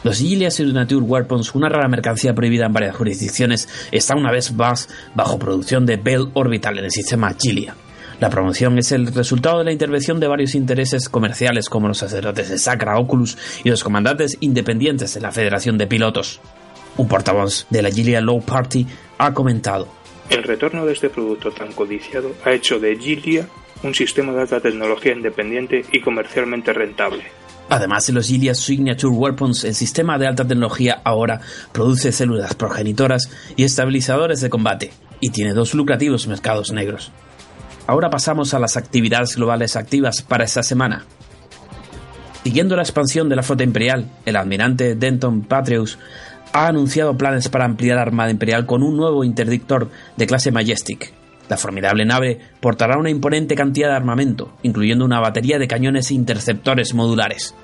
Los 0.04 0.18
Gilia 0.18 0.50
Signature 0.50 1.04
Weapons, 1.04 1.54
una 1.54 1.68
rara 1.68 1.88
mercancía 1.88 2.32
prohibida 2.32 2.66
en 2.66 2.72
varias 2.72 2.96
jurisdicciones, 2.96 3.68
está 3.90 4.14
una 4.14 4.30
vez 4.30 4.52
más 4.52 4.88
bajo 5.14 5.38
producción 5.38 5.84
de 5.86 5.96
Bell 5.96 6.30
Orbital 6.34 6.78
en 6.78 6.84
el 6.84 6.90
sistema 6.90 7.34
Gilia. 7.38 7.74
La 8.20 8.30
promoción 8.30 8.76
es 8.78 8.90
el 8.90 9.14
resultado 9.14 9.58
de 9.58 9.64
la 9.64 9.72
intervención 9.72 10.18
de 10.18 10.26
varios 10.26 10.56
intereses 10.56 11.08
comerciales 11.08 11.68
como 11.68 11.86
los 11.86 11.98
sacerdotes 11.98 12.48
de 12.48 12.58
Sacra 12.58 12.98
Oculus 12.98 13.38
y 13.62 13.70
los 13.70 13.84
comandantes 13.84 14.36
independientes 14.40 15.14
de 15.14 15.20
la 15.20 15.30
Federación 15.30 15.78
de 15.78 15.86
Pilotos. 15.86 16.40
Un 16.96 17.06
portavoz 17.06 17.66
de 17.70 17.80
la 17.80 17.90
Gilia 17.90 18.20
Low 18.20 18.40
Party 18.40 18.84
ha 19.18 19.32
comentado. 19.32 19.86
El 20.30 20.42
retorno 20.42 20.84
de 20.84 20.94
este 20.94 21.10
producto 21.10 21.52
tan 21.52 21.72
codiciado 21.72 22.32
ha 22.44 22.50
hecho 22.52 22.80
de 22.80 22.96
Gilia 22.96 23.48
un 23.84 23.94
sistema 23.94 24.32
de 24.32 24.40
alta 24.40 24.60
tecnología 24.60 25.12
independiente 25.12 25.84
y 25.92 26.00
comercialmente 26.00 26.72
rentable. 26.72 27.22
Además 27.68 28.08
de 28.08 28.14
los 28.14 28.26
Gilia 28.26 28.54
Signature 28.54 29.14
Weapons, 29.14 29.62
el 29.62 29.76
sistema 29.76 30.18
de 30.18 30.26
alta 30.26 30.44
tecnología 30.44 31.02
ahora 31.04 31.40
produce 31.70 32.10
células 32.10 32.54
progenitoras 32.54 33.30
y 33.54 33.62
estabilizadores 33.62 34.40
de 34.40 34.50
combate, 34.50 34.90
y 35.20 35.30
tiene 35.30 35.52
dos 35.52 35.74
lucrativos 35.74 36.26
mercados 36.26 36.72
negros. 36.72 37.12
Ahora 37.88 38.10
pasamos 38.10 38.52
a 38.52 38.58
las 38.58 38.76
actividades 38.76 39.36
globales 39.36 39.74
activas 39.74 40.20
para 40.20 40.44
esta 40.44 40.62
semana. 40.62 41.06
Siguiendo 42.44 42.76
la 42.76 42.82
expansión 42.82 43.30
de 43.30 43.36
la 43.36 43.42
flota 43.42 43.64
imperial, 43.64 44.10
el 44.26 44.36
almirante 44.36 44.94
Denton 44.94 45.40
Patreus 45.40 45.98
ha 46.52 46.66
anunciado 46.66 47.16
planes 47.16 47.48
para 47.48 47.64
ampliar 47.64 47.96
la 47.96 48.02
Armada 48.02 48.30
Imperial 48.30 48.66
con 48.66 48.82
un 48.82 48.94
nuevo 48.94 49.24
interdictor 49.24 49.88
de 50.18 50.26
clase 50.26 50.52
Majestic. 50.52 51.14
La 51.48 51.56
formidable 51.56 52.04
nave 52.04 52.38
portará 52.60 52.98
una 52.98 53.08
imponente 53.08 53.54
cantidad 53.54 53.88
de 53.88 53.96
armamento, 53.96 54.52
incluyendo 54.62 55.06
una 55.06 55.20
batería 55.20 55.58
de 55.58 55.66
cañones 55.66 56.10
interceptores 56.10 56.92
modulares. 56.92 57.54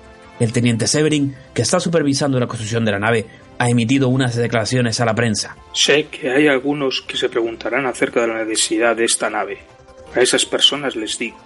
El 0.41 0.55
teniente 0.55 0.87
Severin, 0.87 1.35
que 1.53 1.61
está 1.61 1.81
supervisando 1.81 2.41
la 2.41 2.47
construcción 2.47 2.87
de 2.87 2.93
la 2.93 2.99
nave, 2.99 3.27
ha 3.59 3.69
emitido 3.69 4.09
unas 4.09 4.35
declaraciones 4.35 5.01
a 5.01 5.05
la 5.05 5.15
prensa. 5.15 5.55
Sé 5.75 6.07
que 6.07 6.31
hay 6.31 6.49
algunos 6.49 7.03
que 7.03 7.19
se 7.19 7.29
preguntarán 7.29 7.85
acerca 7.85 8.23
de 8.23 8.29
la 8.29 8.43
necesidad 8.43 8.97
de 8.97 9.05
esta 9.05 9.29
nave. 9.29 9.74
A 10.15 10.21
esas 10.21 10.47
personas 10.47 10.95
les 10.95 11.19
digo, 11.19 11.37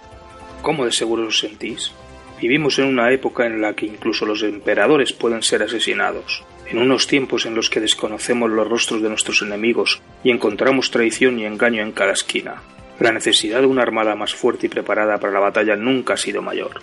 ¿cómo 0.61 0.85
de 0.85 0.91
seguro 0.91 1.25
os 1.25 1.39
sentís? 1.39 1.91
Vivimos 2.39 2.77
en 2.77 2.85
una 2.85 3.11
época 3.11 3.47
en 3.47 3.61
la 3.61 3.73
que 3.73 3.87
incluso 3.87 4.25
los 4.25 4.43
emperadores 4.43 5.11
pueden 5.11 5.41
ser 5.41 5.63
asesinados, 5.63 6.43
en 6.67 6.77
unos 6.77 7.07
tiempos 7.07 7.47
en 7.47 7.55
los 7.55 7.69
que 7.69 7.79
desconocemos 7.79 8.49
los 8.49 8.67
rostros 8.67 9.01
de 9.01 9.09
nuestros 9.09 9.41
enemigos 9.41 10.01
y 10.23 10.29
encontramos 10.29 10.91
traición 10.91 11.39
y 11.39 11.45
engaño 11.45 11.81
en 11.81 11.91
cada 11.91 12.13
esquina. 12.13 12.61
La 12.99 13.11
necesidad 13.11 13.61
de 13.61 13.67
una 13.67 13.81
armada 13.81 14.13
más 14.15 14.35
fuerte 14.35 14.67
y 14.67 14.69
preparada 14.69 15.17
para 15.17 15.33
la 15.33 15.39
batalla 15.39 15.75
nunca 15.75 16.13
ha 16.13 16.17
sido 16.17 16.41
mayor. 16.41 16.81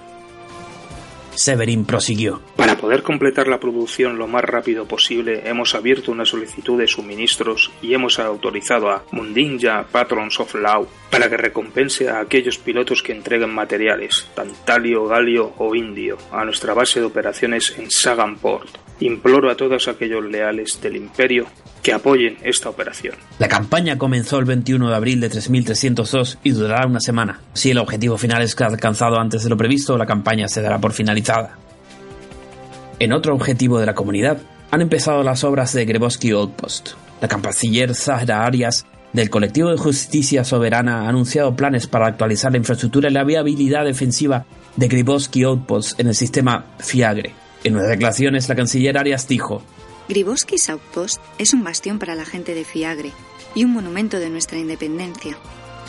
Severin 1.36 1.84
prosiguió. 1.84 2.42
Para 2.56 2.76
poder 2.76 3.02
completar 3.02 3.48
la 3.48 3.60
producción 3.60 4.18
lo 4.18 4.26
más 4.26 4.42
rápido 4.42 4.86
posible, 4.86 5.48
hemos 5.48 5.74
abierto 5.74 6.12
una 6.12 6.24
solicitud 6.24 6.78
de 6.78 6.88
suministros 6.88 7.70
y 7.82 7.94
hemos 7.94 8.18
autorizado 8.18 8.90
a 8.90 9.04
Mundinja 9.12 9.86
Patrons 9.90 10.40
of 10.40 10.54
Law 10.54 10.86
para 11.10 11.28
que 11.28 11.36
recompense 11.36 12.08
a 12.08 12.20
aquellos 12.20 12.58
pilotos 12.58 13.02
que 13.02 13.12
entreguen 13.12 13.54
materiales, 13.54 14.28
tantalio, 14.34 15.06
galio 15.06 15.52
o 15.58 15.74
indio, 15.74 16.18
a 16.32 16.44
nuestra 16.44 16.74
base 16.74 17.00
de 17.00 17.06
operaciones 17.06 17.74
en 17.78 17.90
Saganport. 17.90 18.68
Imploro 19.00 19.50
a 19.50 19.56
todos 19.56 19.88
aquellos 19.88 20.24
leales 20.24 20.80
del 20.80 20.96
Imperio 20.96 21.46
que 21.86 21.92
apoyen 21.92 22.36
esta 22.42 22.68
operación. 22.68 23.14
La 23.38 23.46
campaña 23.46 23.96
comenzó 23.96 24.40
el 24.40 24.44
21 24.44 24.88
de 24.88 24.96
abril 24.96 25.20
de 25.20 25.28
3302 25.28 26.38
y 26.42 26.50
durará 26.50 26.84
una 26.84 26.98
semana. 26.98 27.42
Si 27.52 27.70
el 27.70 27.78
objetivo 27.78 28.18
final 28.18 28.42
es 28.42 28.60
alcanzado 28.60 29.20
antes 29.20 29.44
de 29.44 29.50
lo 29.50 29.56
previsto, 29.56 29.96
la 29.96 30.04
campaña 30.04 30.48
se 30.48 30.62
dará 30.62 30.80
por 30.80 30.92
finalizada. 30.92 31.25
En 32.98 33.12
otro 33.12 33.34
objetivo 33.34 33.78
de 33.78 33.86
la 33.86 33.94
comunidad, 33.94 34.38
han 34.70 34.80
empezado 34.80 35.22
las 35.22 35.44
obras 35.44 35.72
de 35.72 35.84
Greboski 35.84 36.30
Outpost. 36.30 36.90
La 37.20 37.28
canciller 37.28 37.94
Zahra 37.94 38.44
Arias 38.44 38.84
del 39.12 39.30
colectivo 39.30 39.70
de 39.70 39.78
justicia 39.78 40.44
soberana 40.44 41.02
ha 41.02 41.08
anunciado 41.08 41.56
planes 41.56 41.86
para 41.86 42.06
actualizar 42.06 42.52
la 42.52 42.58
infraestructura 42.58 43.08
y 43.08 43.12
la 43.12 43.24
viabilidad 43.24 43.84
defensiva 43.84 44.44
de 44.76 44.88
Greboski 44.88 45.44
Outpost 45.44 45.98
en 45.98 46.08
el 46.08 46.14
sistema 46.14 46.66
Fiagre. 46.78 47.32
En 47.64 47.74
unas 47.76 47.88
declaraciones, 47.88 48.48
la 48.48 48.54
canciller 48.54 48.98
Arias 48.98 49.26
dijo: 49.26 49.62
Gribowski's 50.08 50.68
Outpost 50.68 51.20
es 51.38 51.52
un 51.52 51.64
bastión 51.64 51.98
para 51.98 52.14
la 52.14 52.24
gente 52.24 52.54
de 52.54 52.64
Fiagre 52.64 53.10
y 53.54 53.64
un 53.64 53.72
monumento 53.72 54.20
de 54.20 54.30
nuestra 54.30 54.58
independencia, 54.58 55.36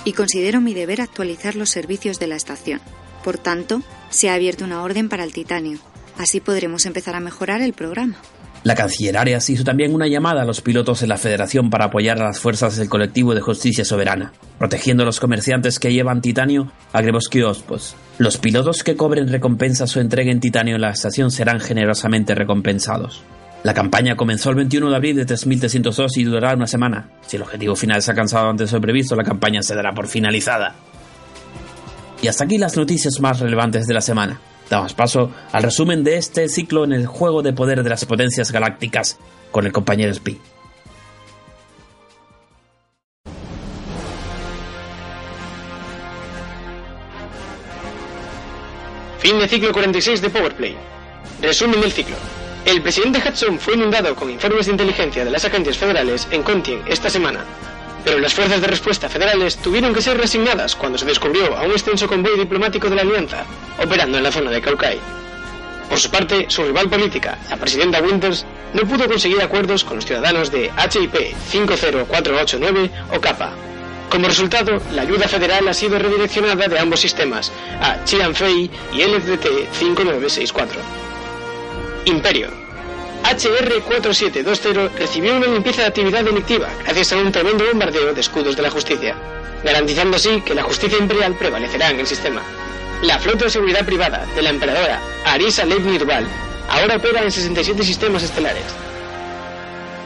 y 0.06 0.14
considero 0.14 0.62
mi 0.62 0.74
deber 0.74 1.02
actualizar 1.02 1.56
los 1.56 1.70
servicios 1.70 2.20
de 2.20 2.28
la 2.28 2.36
estación. 2.36 2.82
Por 3.28 3.38
tanto, 3.38 3.82
se 4.10 4.30
ha 4.30 4.36
abierto 4.36 4.64
una 4.64 4.84
orden 4.84 5.10
para 5.10 5.26
el 5.26 5.34
titanio. 5.34 5.80
Así 6.18 6.40
podremos 6.40 6.86
empezar 6.86 7.14
a 7.14 7.20
mejorar 7.20 7.60
el 7.60 7.74
programa. 7.74 8.16
La 8.64 8.74
canciller 8.74 9.18
Arias 9.18 9.50
hizo 9.50 9.66
también 9.66 9.94
una 9.94 10.08
llamada 10.08 10.44
a 10.44 10.46
los 10.46 10.62
pilotos 10.62 11.02
de 11.02 11.08
la 11.08 11.18
Federación 11.18 11.70
para 11.70 11.88
apoyar 11.88 12.22
a 12.22 12.28
las 12.28 12.40
fuerzas 12.40 12.78
del 12.78 12.88
colectivo 12.88 13.36
de 13.36 13.42
justicia 13.42 13.84
soberana, 13.84 14.32
protegiendo 14.58 15.04
a 15.04 15.06
los 15.06 15.20
comerciantes 15.20 15.78
que 15.78 15.92
llevan 15.92 16.22
titanio 16.22 16.72
a 16.94 17.02
Greboski 17.02 17.42
Outpost. 17.42 17.98
Los 18.18 18.38
pilotos 18.38 18.82
que 18.82 18.96
cobren 18.96 19.28
recompensas 19.28 19.94
o 19.98 20.00
entreguen 20.00 20.40
titanio 20.40 20.76
en 20.76 20.82
la 20.82 20.92
estación 20.92 21.30
serán 21.30 21.60
generosamente 21.60 22.34
recompensados. 22.34 23.24
La 23.64 23.74
campaña 23.74 24.16
comenzó 24.16 24.52
el 24.52 24.56
21 24.56 24.90
de 24.90 24.96
abril 24.96 25.18
de 25.18 25.26
3302 25.26 26.16
y 26.16 26.24
durará 26.24 26.56
una 26.56 26.68
semana. 26.68 27.10
Si 27.26 27.36
el 27.36 27.42
objetivo 27.42 27.76
final 27.76 28.02
se 28.02 28.10
ha 28.10 28.14
alcanzado 28.14 28.50
antes 28.50 28.72
de 28.72 28.78
lo 28.78 28.82
previsto, 28.82 29.18
la 29.18 29.26
campaña 29.26 29.62
se 29.62 29.76
dará 29.76 29.94
por 29.94 30.08
finalizada. 30.08 30.76
Y 32.22 32.28
hasta 32.28 32.46
aquí 32.46 32.58
las 32.58 32.76
noticias 32.76 33.20
más 33.20 33.40
relevantes 33.40 33.88
de 33.88 33.94
la 33.94 34.02
semana. 34.02 34.40
Damos 34.70 34.94
paso 34.94 35.32
al 35.52 35.64
resumen 35.64 36.04
de 36.04 36.18
este 36.18 36.50
ciclo 36.50 36.84
en 36.84 36.92
el 36.92 37.06
juego 37.06 37.42
de 37.42 37.54
poder 37.54 37.84
de 37.84 37.90
las 37.90 38.06
potencias 38.06 38.52
galácticas 38.52 39.18
con 39.52 39.66
el 39.66 39.72
compañero 39.72 40.14
Spi. 40.14 40.40
Fin 49.20 49.40
de 49.40 49.48
ciclo 49.48 49.72
46 49.72 50.22
de 50.22 50.30
Powerplay. 50.30 50.76
Resumen 51.42 51.82
del 51.82 51.92
ciclo. 51.92 52.16
El 52.66 52.82
presidente 52.82 53.22
Hudson 53.26 53.60
fue 53.60 53.76
inundado 53.76 54.16
con 54.16 54.30
informes 54.30 54.66
de 54.66 54.74
inteligencia 54.74 55.24
de 55.24 55.32
las 55.32 55.46
agencias 55.46 55.78
federales 55.78 56.28
en 56.32 56.44
Contien 56.44 56.82
esta 56.88 57.10
semana, 57.10 57.46
pero 58.04 58.20
las 58.20 58.34
fuerzas 58.34 58.62
de 58.62 58.68
respuesta 58.68 59.10
federales 59.10 59.58
tuvieron 59.58 59.94
que 59.94 60.02
ser 60.02 60.18
resignadas 60.18 60.76
cuando 60.76 60.98
se 60.98 61.06
descubrió 61.06 61.58
a 61.58 61.64
un 61.64 61.72
extenso 61.72 62.08
convoy 62.08 62.38
diplomático 62.38 62.90
de 62.90 62.96
la 62.96 63.02
Alianza 63.02 63.46
operando 63.82 64.18
en 64.18 64.24
la 64.24 64.32
zona 64.32 64.52
de 64.52 64.62
Caucay. 64.62 65.00
Por 65.90 66.00
su 66.00 66.10
parte, 66.12 66.46
su 66.50 66.64
rival 66.64 66.90
política, 66.90 67.38
la 67.50 67.58
presidenta 67.58 68.02
Winters, 68.02 68.46
no 68.74 68.82
pudo 68.84 69.08
conseguir 69.08 69.42
acuerdos 69.42 69.84
con 69.84 69.96
los 69.96 70.06
ciudadanos 70.06 70.52
de 70.52 70.66
HIP 70.66 71.16
50489 71.52 72.92
o 73.16 73.22
CAPA. 73.22 73.52
Como 74.10 74.28
resultado, 74.28 74.82
la 74.94 75.02
ayuda 75.02 75.28
federal 75.28 75.68
ha 75.68 75.74
sido 75.74 76.00
redireccionada 76.00 76.68
de 76.68 76.80
ambos 76.80 77.00
sistemas 77.00 77.52
a 77.82 78.04
Chianfei 78.06 78.70
y 78.94 79.02
LTT 79.02 79.46
5964. 79.74 80.80
Imperio. 82.06 82.67
HR-4720 83.28 84.92
recibió 84.96 85.36
una 85.36 85.48
limpieza 85.48 85.82
de 85.82 85.88
actividad 85.90 86.24
delictiva 86.24 86.70
gracias 86.84 87.12
a 87.12 87.18
un 87.18 87.30
tremendo 87.30 87.66
bombardeo 87.66 88.14
de 88.14 88.22
escudos 88.22 88.56
de 88.56 88.62
la 88.62 88.70
justicia, 88.70 89.16
garantizando 89.66 90.16
así 90.16 90.40
que 90.42 90.56
la 90.56 90.64
justicia 90.64 90.98
imperial 90.98 91.36
prevalecerá 91.36 91.90
en 91.90 92.00
el 92.00 92.08
sistema. 92.08 92.42
La 93.02 93.20
flota 93.20 93.46
de 93.46 93.52
seguridad 93.52 93.86
privada 93.86 94.26
de 94.34 94.42
la 94.42 94.50
emperadora 94.50 95.02
Arisa 95.26 95.66
Lev 95.66 95.86
Nirval 95.86 96.26
ahora 96.70 96.96
opera 96.96 97.22
en 97.22 97.30
67 97.30 97.84
sistemas 97.84 98.24
estelares. 98.24 98.64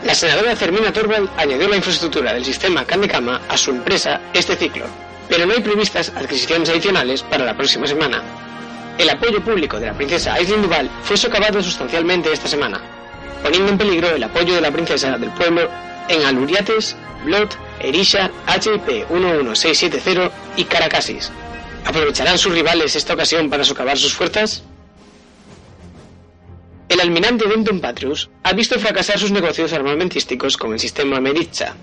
La 0.04 0.16
senadora 0.16 0.56
Fermina 0.56 0.92
Torvald 0.92 1.30
añadió 1.38 1.70
la 1.70 1.76
infraestructura 1.76 2.34
del 2.34 2.44
sistema 2.44 2.86
Kandekama 2.86 3.42
a 3.48 3.56
su 3.56 3.70
empresa 3.70 4.20
este 4.34 4.56
ciclo, 4.56 4.86
pero 5.30 5.46
no 5.46 5.54
hay 5.54 5.62
previstas 5.62 6.12
adquisiciones 6.16 6.70
adicionales 6.70 7.22
para 7.22 7.46
la 7.46 7.56
próxima 7.56 7.86
semana. 7.86 8.24
El 8.98 9.12
apoyo 9.12 9.44
público 9.44 9.80
de 9.80 9.86
la 9.86 9.94
princesa 9.94 10.34
Aislinn 10.34 10.64
Duval 10.64 10.90
fue 11.04 11.18
socavado 11.18 11.62
sustancialmente 11.62 12.32
esta 12.34 12.48
semana, 12.48 12.82
poniendo 13.44 13.72
en 13.72 13.78
peligro 13.78 14.10
el 14.10 14.24
apoyo 14.24 14.56
de 14.56 14.62
la 14.62 14.72
princesa 14.72 15.18
del 15.18 15.32
pueblo 15.32 15.70
en 16.08 16.24
Aluriates, 16.24 16.96
Blot, 17.26 17.58
Erisha, 17.80 18.32
HIP 18.48 19.10
11670 19.10 20.32
y 20.56 20.64
Caracasis. 20.66 21.32
¿Aprovecharán 21.86 22.38
sus 22.38 22.54
rivales 22.54 22.96
esta 22.96 23.14
ocasión 23.14 23.50
para 23.50 23.64
socavar 23.64 23.98
sus 23.98 24.14
fuerzas? 24.14 24.64
El 26.90 27.00
almirante 27.00 27.48
Denton 27.48 27.80
Patrius 27.80 28.30
ha 28.44 28.54
visto 28.54 28.78
fracasar 28.80 29.18
sus 29.18 29.32
negocios 29.32 29.72
armamentísticos 29.74 30.58
con 30.58 30.74
el 30.74 30.80
sistema 30.80 31.22
Meritza, 31.22 31.74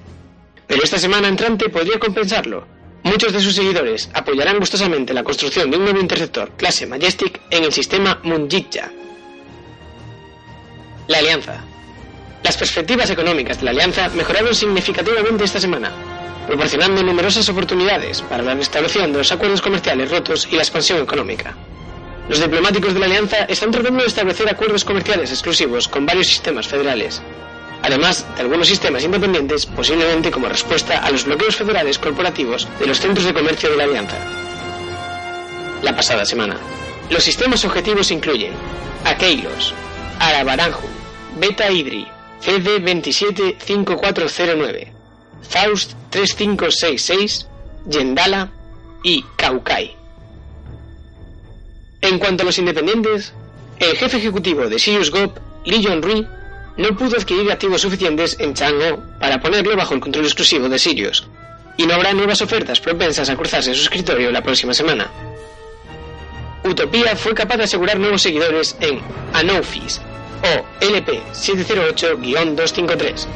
pero 0.66 0.84
esta 0.84 0.98
semana 0.98 1.28
entrante 1.28 1.70
podría 1.70 1.98
compensarlo. 1.98 2.66
Muchos 3.04 3.32
de 3.32 3.40
sus 3.40 3.54
seguidores 3.54 4.10
apoyarán 4.12 4.58
gustosamente 4.58 5.14
la 5.14 5.24
construcción 5.24 5.70
de 5.70 5.78
un 5.78 5.84
nuevo 5.84 6.00
interceptor 6.00 6.50
clase 6.58 6.86
Majestic 6.86 7.40
en 7.50 7.64
el 7.64 7.72
sistema 7.72 8.20
Munjitja. 8.22 8.90
La 11.08 11.18
Alianza. 11.18 11.54
Las 12.42 12.58
perspectivas 12.58 13.08
económicas 13.08 13.58
de 13.58 13.64
la 13.64 13.70
Alianza 13.70 14.10
mejoraron 14.10 14.54
significativamente 14.54 15.42
esta 15.42 15.58
semana, 15.58 15.90
proporcionando 16.46 17.02
numerosas 17.02 17.48
oportunidades 17.48 18.20
para 18.20 18.42
la 18.42 18.54
restauración 18.54 19.12
de 19.12 19.18
los 19.18 19.32
acuerdos 19.32 19.62
comerciales 19.62 20.10
rotos 20.10 20.46
y 20.52 20.56
la 20.56 20.62
expansión 20.62 21.02
económica. 21.02 21.54
Los 22.28 22.42
diplomáticos 22.42 22.92
de 22.92 23.00
la 23.00 23.06
Alianza 23.06 23.38
están 23.44 23.70
tratando 23.70 24.02
de 24.02 24.06
establecer 24.06 24.50
acuerdos 24.50 24.84
comerciales 24.84 25.30
exclusivos 25.30 25.88
con 25.88 26.04
varios 26.04 26.26
sistemas 26.26 26.68
federales, 26.68 27.22
además 27.82 28.26
de 28.36 28.42
algunos 28.42 28.68
sistemas 28.68 29.02
independientes, 29.02 29.64
posiblemente 29.64 30.30
como 30.30 30.50
respuesta 30.50 30.98
a 30.98 31.10
los 31.10 31.24
bloqueos 31.24 31.56
federales 31.56 31.98
corporativos 31.98 32.68
de 32.78 32.86
los 32.86 33.00
centros 33.00 33.24
de 33.24 33.32
comercio 33.32 33.70
de 33.70 33.76
la 33.78 33.84
Alianza. 33.84 34.18
La 35.82 35.96
pasada 35.96 36.26
semana, 36.26 36.58
los 37.08 37.24
sistemas 37.24 37.64
objetivos 37.64 38.10
incluyen 38.10 38.52
Akeilos, 39.06 39.72
Arabaranju, 40.20 40.86
Beta 41.38 41.70
Idri, 41.70 42.06
CD 42.40 42.80
275409, 42.80 44.92
Faust 45.42 45.94
3566, 46.10 47.46
Yendala 47.86 48.50
y 49.02 49.24
Kaukai. 49.36 49.96
En 52.00 52.18
cuanto 52.18 52.42
a 52.42 52.46
los 52.46 52.58
independientes, 52.58 53.32
el 53.78 53.96
jefe 53.96 54.18
ejecutivo 54.18 54.68
de 54.68 54.78
Sirius 54.78 55.10
Gop, 55.10 55.38
Lee 55.64 55.84
Jong-rui, 55.84 56.26
no 56.76 56.96
pudo 56.96 57.16
adquirir 57.16 57.50
activos 57.50 57.80
suficientes 57.80 58.36
en 58.38 58.54
Chang'o 58.54 59.02
para 59.18 59.40
ponerlo 59.40 59.76
bajo 59.76 59.94
el 59.94 60.00
control 60.00 60.24
exclusivo 60.24 60.68
de 60.68 60.78
Sirius, 60.78 61.26
y 61.76 61.86
no 61.86 61.94
habrá 61.94 62.12
nuevas 62.12 62.40
ofertas 62.40 62.80
propensas 62.80 63.28
a 63.30 63.36
cruzarse 63.36 63.70
en 63.70 63.76
su 63.76 63.82
escritorio 63.82 64.30
la 64.30 64.42
próxima 64.42 64.74
semana. 64.74 65.10
Utopía 66.64 67.16
fue 67.16 67.34
capaz 67.34 67.56
de 67.56 67.64
asegurar 67.64 67.98
nuevos 67.98 68.22
seguidores 68.22 68.76
en 68.80 69.00
Anofis 69.32 70.00
o 70.42 70.64
LP708-253, 70.84 73.26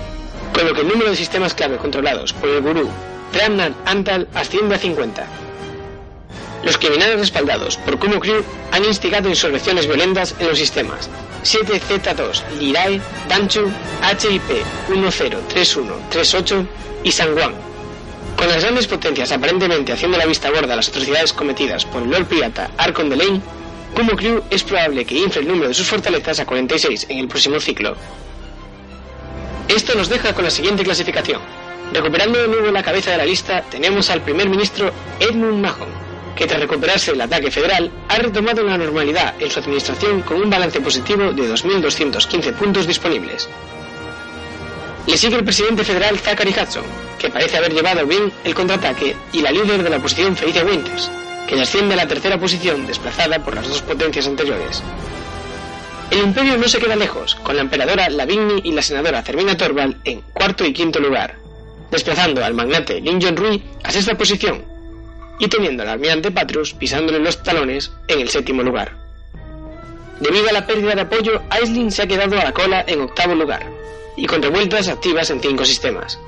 con 0.54 0.66
lo 0.66 0.74
que 0.74 0.82
el 0.82 0.88
número 0.88 1.10
de 1.10 1.16
sistemas 1.16 1.54
clave 1.54 1.78
controlados 1.78 2.32
por 2.32 2.48
el 2.48 2.60
gurú 2.60 2.88
Ramnan 3.32 3.74
Antal 3.86 4.28
asciende 4.34 4.74
a 4.74 4.78
50. 4.78 5.26
Los 6.64 6.78
criminales 6.78 7.18
respaldados 7.18 7.76
por 7.78 7.98
Kumo 7.98 8.20
Crew 8.20 8.44
han 8.70 8.84
instigado 8.84 9.28
insurrecciones 9.28 9.86
violentas 9.86 10.36
en 10.38 10.48
los 10.48 10.58
sistemas 10.58 11.10
7Z2, 11.42 12.42
Lirai, 12.58 13.00
Danchu, 13.28 13.70
HIP 14.00 14.64
103138 14.88 16.66
y 17.02 17.10
Sangwon. 17.10 17.54
Con 18.36 18.48
las 18.48 18.62
grandes 18.62 18.86
potencias 18.86 19.32
aparentemente 19.32 19.92
haciendo 19.92 20.18
la 20.18 20.26
vista 20.26 20.50
gorda 20.50 20.74
a 20.74 20.76
las 20.76 20.88
atrocidades 20.88 21.32
cometidas 21.32 21.84
por 21.84 22.02
el 22.02 22.10
Lord 22.10 22.26
Pirata 22.26 22.70
Arcon 22.76 23.10
de 23.10 23.16
Kumo 23.94 24.16
Crew 24.16 24.42
es 24.50 24.62
probable 24.62 25.04
que 25.04 25.16
infle 25.16 25.42
el 25.42 25.48
número 25.48 25.68
de 25.68 25.74
sus 25.74 25.86
fortalezas 25.86 26.40
a 26.40 26.46
46 26.46 27.06
en 27.10 27.18
el 27.18 27.28
próximo 27.28 27.60
ciclo. 27.60 27.94
Esto 29.68 29.94
nos 29.94 30.08
deja 30.08 30.34
con 30.34 30.44
la 30.44 30.50
siguiente 30.50 30.82
clasificación. 30.82 31.40
Recuperando 31.92 32.40
de 32.40 32.48
nuevo 32.48 32.70
la 32.70 32.82
cabeza 32.82 33.10
de 33.10 33.18
la 33.18 33.26
lista, 33.26 33.62
tenemos 33.70 34.08
al 34.08 34.22
primer 34.22 34.48
ministro 34.48 34.90
Edmund 35.20 35.60
Mahon, 35.60 35.88
que 36.34 36.46
tras 36.46 36.60
recuperarse 36.60 37.10
el 37.12 37.20
ataque 37.20 37.50
federal 37.50 37.90
ha 38.08 38.16
retomado 38.16 38.62
la 38.62 38.78
normalidad 38.78 39.34
en 39.38 39.50
su 39.50 39.58
administración 39.60 40.22
con 40.22 40.40
un 40.40 40.48
balance 40.48 40.80
positivo 40.80 41.32
de 41.32 41.42
2.215 41.52 42.54
puntos 42.54 42.86
disponibles. 42.86 43.48
Le 45.06 45.16
sigue 45.18 45.36
el 45.36 45.44
presidente 45.44 45.84
federal 45.84 46.18
Zachary 46.18 46.54
Hudson, 46.58 46.84
que 47.18 47.28
parece 47.28 47.58
haber 47.58 47.74
llevado 47.74 48.06
bien 48.06 48.32
el 48.44 48.54
contraataque, 48.54 49.16
y 49.32 49.42
la 49.42 49.50
líder 49.50 49.82
de 49.82 49.90
la 49.90 49.96
oposición 49.98 50.34
Felicia 50.36 50.64
Winters, 50.64 51.10
que 51.46 51.60
asciende 51.60 51.94
a 51.94 51.96
la 51.96 52.08
tercera 52.08 52.38
posición 52.38 52.86
desplazada 52.86 53.44
por 53.44 53.54
las 53.54 53.68
dos 53.68 53.82
potencias 53.82 54.26
anteriores. 54.26 54.82
El 56.10 56.18
imperio 56.18 56.58
no 56.58 56.68
se 56.68 56.78
queda 56.78 56.96
lejos, 56.96 57.34
con 57.36 57.56
la 57.56 57.62
emperadora 57.62 58.10
Lavigny 58.10 58.60
y 58.64 58.72
la 58.72 58.82
senadora 58.82 59.22
Cermina 59.22 59.56
Torvald 59.56 59.96
en 60.04 60.20
cuarto 60.20 60.64
y 60.64 60.72
quinto 60.72 61.00
lugar, 61.00 61.36
desplazando 61.90 62.44
al 62.44 62.54
magnate 62.54 63.00
Lin 63.00 63.20
Rui 63.36 63.62
a 63.82 63.90
sexta 63.90 64.14
posición 64.16 64.64
y 65.38 65.48
teniendo 65.48 65.82
al 65.82 65.88
almirante 65.88 66.30
Patrus 66.30 66.74
pisándole 66.74 67.18
los 67.18 67.42
talones 67.42 67.90
en 68.08 68.20
el 68.20 68.28
séptimo 68.28 68.62
lugar. 68.62 68.96
Debido 70.20 70.48
a 70.48 70.52
la 70.52 70.66
pérdida 70.66 70.94
de 70.94 71.00
apoyo, 71.00 71.42
Aisling 71.50 71.90
se 71.90 72.02
ha 72.02 72.06
quedado 72.06 72.38
a 72.38 72.44
la 72.44 72.52
cola 72.52 72.84
en 72.86 73.00
octavo 73.00 73.34
lugar, 73.34 73.66
y 74.16 74.26
con 74.26 74.42
revueltas 74.42 74.88
activas 74.88 75.30
en 75.30 75.40
cinco 75.40 75.64
sistemas. 75.64 76.18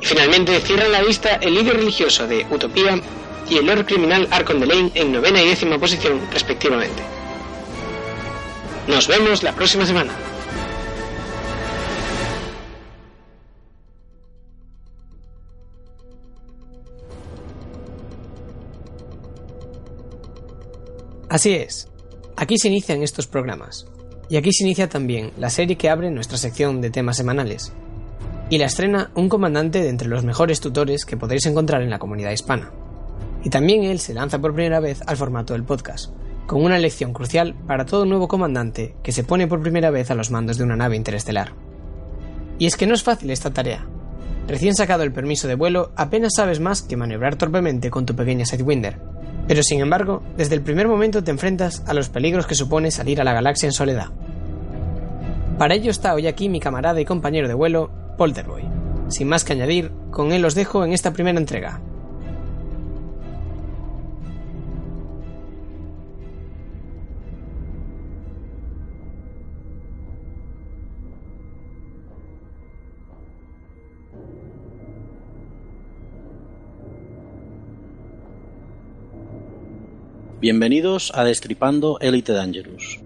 Y 0.00 0.06
finalmente 0.06 0.60
cierran 0.60 0.92
la 0.92 1.02
lista 1.02 1.36
el 1.40 1.54
líder 1.54 1.76
religioso 1.76 2.26
de 2.26 2.46
Utopía 2.50 3.00
y 3.48 3.56
el 3.56 3.66
Lord 3.66 3.86
Criminal 3.86 4.28
Arcon 4.30 4.60
de 4.60 4.66
Lane 4.66 4.92
en 4.94 5.12
novena 5.12 5.42
y 5.42 5.48
décima 5.48 5.78
posición, 5.78 6.20
respectivamente. 6.32 7.02
Nos 8.86 9.06
vemos 9.08 9.42
la 9.42 9.52
próxima 9.52 9.86
semana. 9.86 10.12
Así 21.32 21.54
es, 21.54 21.88
aquí 22.36 22.58
se 22.58 22.68
inician 22.68 23.02
estos 23.02 23.26
programas. 23.26 23.86
Y 24.28 24.36
aquí 24.36 24.52
se 24.52 24.64
inicia 24.64 24.88
también 24.88 25.30
la 25.38 25.48
serie 25.48 25.76
que 25.76 25.88
abre 25.88 26.10
nuestra 26.10 26.36
sección 26.36 26.80
de 26.80 26.90
temas 26.90 27.16
semanales. 27.16 27.72
Y 28.50 28.58
la 28.58 28.66
estrena 28.66 29.10
un 29.14 29.30
comandante 29.30 29.82
de 29.82 29.88
entre 29.88 30.08
los 30.08 30.24
mejores 30.24 30.60
tutores 30.60 31.06
que 31.06 31.16
podréis 31.16 31.46
encontrar 31.46 31.80
en 31.80 31.88
la 31.88 31.98
comunidad 31.98 32.32
hispana. 32.32 32.70
Y 33.44 33.50
también 33.50 33.84
él 33.84 33.98
se 33.98 34.14
lanza 34.14 34.38
por 34.38 34.54
primera 34.54 34.80
vez 34.80 35.02
al 35.06 35.16
formato 35.16 35.52
del 35.52 35.64
podcast, 35.64 36.12
con 36.46 36.62
una 36.62 36.78
lección 36.78 37.12
crucial 37.12 37.54
para 37.66 37.86
todo 37.86 38.04
nuevo 38.04 38.28
comandante 38.28 38.94
que 39.02 39.12
se 39.12 39.24
pone 39.24 39.46
por 39.46 39.60
primera 39.60 39.90
vez 39.90 40.10
a 40.10 40.14
los 40.14 40.30
mandos 40.30 40.58
de 40.58 40.64
una 40.64 40.76
nave 40.76 40.96
interestelar. 40.96 41.54
Y 42.58 42.66
es 42.66 42.76
que 42.76 42.86
no 42.86 42.94
es 42.94 43.02
fácil 43.02 43.30
esta 43.30 43.52
tarea. 43.52 43.86
Recién 44.46 44.74
sacado 44.74 45.02
el 45.02 45.12
permiso 45.12 45.48
de 45.48 45.54
vuelo, 45.54 45.92
apenas 45.96 46.32
sabes 46.36 46.60
más 46.60 46.82
que 46.82 46.96
maniobrar 46.96 47.36
torpemente 47.36 47.90
con 47.90 48.06
tu 48.06 48.14
pequeña 48.14 48.44
Sidewinder, 48.44 49.00
pero 49.46 49.62
sin 49.62 49.80
embargo, 49.80 50.22
desde 50.36 50.54
el 50.54 50.62
primer 50.62 50.88
momento 50.88 51.24
te 51.24 51.30
enfrentas 51.30 51.82
a 51.86 51.94
los 51.94 52.08
peligros 52.08 52.46
que 52.46 52.54
supone 52.54 52.90
salir 52.90 53.20
a 53.20 53.24
la 53.24 53.32
galaxia 53.32 53.66
en 53.66 53.72
soledad. 53.72 54.08
Para 55.58 55.74
ello 55.74 55.90
está 55.90 56.14
hoy 56.14 56.26
aquí 56.26 56.48
mi 56.48 56.60
camarada 56.60 57.00
y 57.00 57.04
compañero 57.04 57.48
de 57.48 57.54
vuelo, 57.54 57.90
Polterboy. 58.16 58.64
Sin 59.08 59.28
más 59.28 59.44
que 59.44 59.52
añadir, 59.52 59.92
con 60.10 60.32
él 60.32 60.44
os 60.44 60.54
dejo 60.54 60.84
en 60.84 60.92
esta 60.92 61.12
primera 61.12 61.38
entrega. 61.38 61.80
Bienvenidos 80.42 81.12
a 81.14 81.22
Destripando 81.22 82.00
Elite 82.00 82.32
Dangerous. 82.32 82.98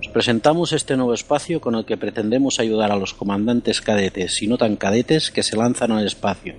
Os 0.00 0.08
presentamos 0.08 0.72
este 0.72 0.96
nuevo 0.96 1.14
espacio 1.14 1.60
con 1.60 1.76
el 1.76 1.84
que 1.84 1.96
pretendemos 1.96 2.58
ayudar 2.58 2.90
a 2.90 2.96
los 2.96 3.14
comandantes 3.14 3.80
cadetes 3.80 4.42
y 4.42 4.48
no 4.48 4.58
tan 4.58 4.74
cadetes 4.74 5.30
que 5.30 5.44
se 5.44 5.56
lanzan 5.56 5.92
al 5.92 6.04
espacio, 6.04 6.56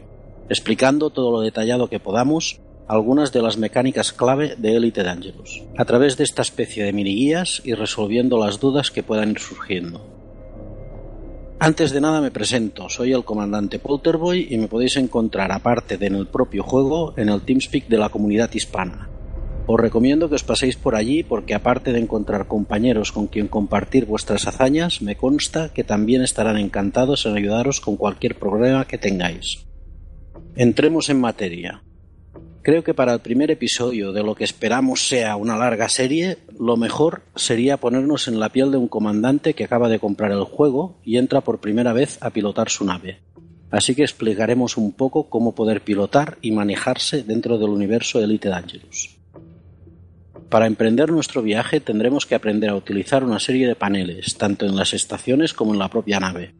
explicando 0.47 1.09
todo 1.09 1.29
lo 1.29 1.41
detallado 1.41 1.89
que 1.89 1.99
podamos 1.99 2.61
algunas 2.87 3.33
de 3.33 3.41
las 3.41 3.57
mecánicas 3.57 4.13
clave 4.13 4.55
de 4.57 4.77
Elite 4.77 5.03
Dangerous, 5.03 5.61
a 5.77 5.83
través 5.83 6.15
de 6.15 6.23
esta 6.23 6.41
especie 6.41 6.85
de 6.85 6.93
mini 6.93 7.13
guías 7.13 7.61
y 7.65 7.73
resolviendo 7.73 8.37
las 8.37 8.61
dudas 8.61 8.91
que 8.91 9.03
puedan 9.03 9.31
ir 9.31 9.39
surgiendo. 9.39 10.20
Antes 11.63 11.91
de 11.91 12.01
nada 12.01 12.21
me 12.21 12.31
presento, 12.31 12.89
soy 12.89 13.13
el 13.13 13.23
comandante 13.23 13.77
Polterboy 13.77 14.47
y 14.49 14.57
me 14.57 14.67
podéis 14.67 14.97
encontrar 14.97 15.51
aparte 15.51 15.99
de 15.99 16.07
en 16.07 16.15
el 16.15 16.25
propio 16.25 16.63
juego 16.63 17.13
en 17.17 17.29
el 17.29 17.41
TeamSpeak 17.41 17.87
de 17.87 17.99
la 17.99 18.09
comunidad 18.09 18.49
hispana. 18.51 19.09
Os 19.67 19.79
recomiendo 19.79 20.27
que 20.27 20.33
os 20.33 20.43
paséis 20.43 20.75
por 20.75 20.95
allí 20.95 21.21
porque 21.21 21.53
aparte 21.53 21.93
de 21.93 21.99
encontrar 21.99 22.47
compañeros 22.47 23.11
con 23.11 23.27
quien 23.27 23.47
compartir 23.47 24.07
vuestras 24.07 24.47
hazañas, 24.47 25.03
me 25.03 25.15
consta 25.15 25.71
que 25.71 25.83
también 25.83 26.23
estarán 26.23 26.57
encantados 26.57 27.27
en 27.27 27.37
ayudaros 27.37 27.79
con 27.79 27.95
cualquier 27.95 28.39
problema 28.39 28.87
que 28.87 28.97
tengáis. 28.97 29.67
Entremos 30.55 31.11
en 31.11 31.21
materia. 31.21 31.83
Creo 32.63 32.83
que 32.83 32.93
para 32.93 33.13
el 33.13 33.21
primer 33.21 33.49
episodio 33.49 34.13
de 34.13 34.21
lo 34.21 34.35
que 34.35 34.43
esperamos 34.43 35.07
sea 35.07 35.35
una 35.35 35.57
larga 35.57 35.89
serie, 35.89 36.37
lo 36.59 36.77
mejor 36.77 37.23
sería 37.35 37.77
ponernos 37.77 38.27
en 38.27 38.39
la 38.39 38.49
piel 38.49 38.69
de 38.69 38.77
un 38.77 38.87
comandante 38.87 39.55
que 39.55 39.63
acaba 39.63 39.89
de 39.89 39.97
comprar 39.97 40.31
el 40.31 40.43
juego 40.43 40.99
y 41.03 41.17
entra 41.17 41.41
por 41.41 41.59
primera 41.59 41.91
vez 41.91 42.19
a 42.21 42.29
pilotar 42.29 42.69
su 42.69 42.85
nave. 42.85 43.19
así 43.71 43.95
que 43.95 44.03
explicaremos 44.03 44.77
un 44.77 44.91
poco 44.91 45.29
cómo 45.29 45.55
poder 45.55 45.81
pilotar 45.81 46.37
y 46.41 46.51
manejarse 46.51 47.23
dentro 47.23 47.57
del 47.57 47.69
universo 47.69 48.21
Elite 48.21 48.49
Dangerous. 48.49 49.17
Para 50.49 50.67
emprender 50.67 51.09
nuestro 51.09 51.41
viaje 51.41 51.79
tendremos 51.79 52.25
que 52.25 52.35
aprender 52.35 52.69
a 52.69 52.75
utilizar 52.75 53.23
una 53.23 53.39
serie 53.39 53.67
de 53.67 53.75
paneles, 53.75 54.37
tanto 54.37 54.65
en 54.65 54.75
las 54.75 54.93
estaciones 54.93 55.53
como 55.53 55.73
en 55.73 55.79
la 55.79 55.89
propia 55.89 56.19
nave. 56.19 56.53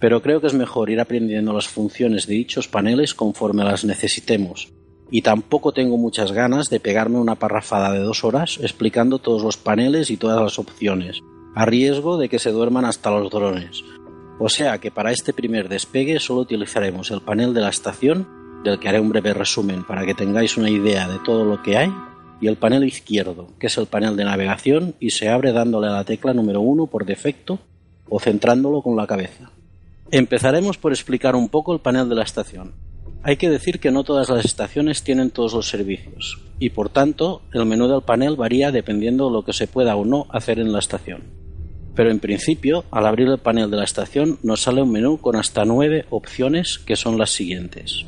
Pero 0.00 0.20
creo 0.20 0.40
que 0.40 0.48
es 0.48 0.54
mejor 0.54 0.90
ir 0.90 0.98
aprendiendo 0.98 1.52
las 1.52 1.68
funciones 1.68 2.26
de 2.26 2.34
dichos 2.34 2.66
paneles 2.66 3.14
conforme 3.14 3.62
las 3.62 3.84
necesitemos, 3.84 4.72
y 5.12 5.20
tampoco 5.20 5.72
tengo 5.72 5.98
muchas 5.98 6.32
ganas 6.32 6.70
de 6.70 6.80
pegarme 6.80 7.18
una 7.18 7.34
parrafada 7.34 7.92
de 7.92 8.00
dos 8.00 8.24
horas 8.24 8.58
explicando 8.62 9.18
todos 9.18 9.42
los 9.42 9.58
paneles 9.58 10.10
y 10.10 10.16
todas 10.16 10.40
las 10.40 10.58
opciones, 10.58 11.20
a 11.54 11.66
riesgo 11.66 12.16
de 12.16 12.30
que 12.30 12.38
se 12.38 12.50
duerman 12.50 12.86
hasta 12.86 13.10
los 13.10 13.30
drones. 13.30 13.84
O 14.40 14.48
sea 14.48 14.78
que 14.78 14.90
para 14.90 15.12
este 15.12 15.34
primer 15.34 15.68
despegue 15.68 16.18
solo 16.18 16.40
utilizaremos 16.40 17.10
el 17.10 17.20
panel 17.20 17.52
de 17.52 17.60
la 17.60 17.68
estación, 17.68 18.26
del 18.64 18.80
que 18.80 18.88
haré 18.88 19.00
un 19.00 19.10
breve 19.10 19.34
resumen 19.34 19.84
para 19.84 20.06
que 20.06 20.14
tengáis 20.14 20.56
una 20.56 20.70
idea 20.70 21.06
de 21.06 21.18
todo 21.18 21.44
lo 21.44 21.62
que 21.62 21.76
hay, 21.76 21.92
y 22.40 22.48
el 22.48 22.56
panel 22.56 22.82
izquierdo, 22.82 23.48
que 23.60 23.66
es 23.66 23.76
el 23.76 23.86
panel 23.86 24.16
de 24.16 24.24
navegación 24.24 24.94
y 24.98 25.10
se 25.10 25.28
abre 25.28 25.52
dándole 25.52 25.88
a 25.88 25.92
la 25.92 26.04
tecla 26.04 26.32
número 26.32 26.62
1 26.62 26.86
por 26.86 27.04
defecto 27.04 27.58
o 28.08 28.18
centrándolo 28.18 28.80
con 28.80 28.96
la 28.96 29.06
cabeza. 29.06 29.50
Empezaremos 30.10 30.78
por 30.78 30.92
explicar 30.92 31.36
un 31.36 31.50
poco 31.50 31.74
el 31.74 31.80
panel 31.80 32.08
de 32.08 32.14
la 32.14 32.24
estación. 32.24 32.72
Hay 33.24 33.36
que 33.36 33.50
decir 33.50 33.78
que 33.78 33.92
no 33.92 34.02
todas 34.02 34.28
las 34.28 34.44
estaciones 34.44 35.04
tienen 35.04 35.30
todos 35.30 35.54
los 35.54 35.68
servicios, 35.68 36.40
y 36.58 36.70
por 36.70 36.88
tanto 36.88 37.42
el 37.52 37.66
menú 37.66 37.86
del 37.86 38.02
panel 38.02 38.34
varía 38.34 38.72
dependiendo 38.72 39.26
de 39.26 39.32
lo 39.32 39.44
que 39.44 39.52
se 39.52 39.68
pueda 39.68 39.94
o 39.94 40.04
no 40.04 40.26
hacer 40.30 40.58
en 40.58 40.72
la 40.72 40.80
estación. 40.80 41.22
Pero 41.94 42.10
en 42.10 42.18
principio, 42.18 42.84
al 42.90 43.06
abrir 43.06 43.28
el 43.28 43.38
panel 43.38 43.70
de 43.70 43.76
la 43.76 43.84
estación 43.84 44.38
nos 44.42 44.62
sale 44.62 44.82
un 44.82 44.90
menú 44.90 45.18
con 45.18 45.36
hasta 45.36 45.64
nueve 45.64 46.04
opciones 46.10 46.78
que 46.78 46.96
son 46.96 47.16
las 47.16 47.30
siguientes. 47.30 48.06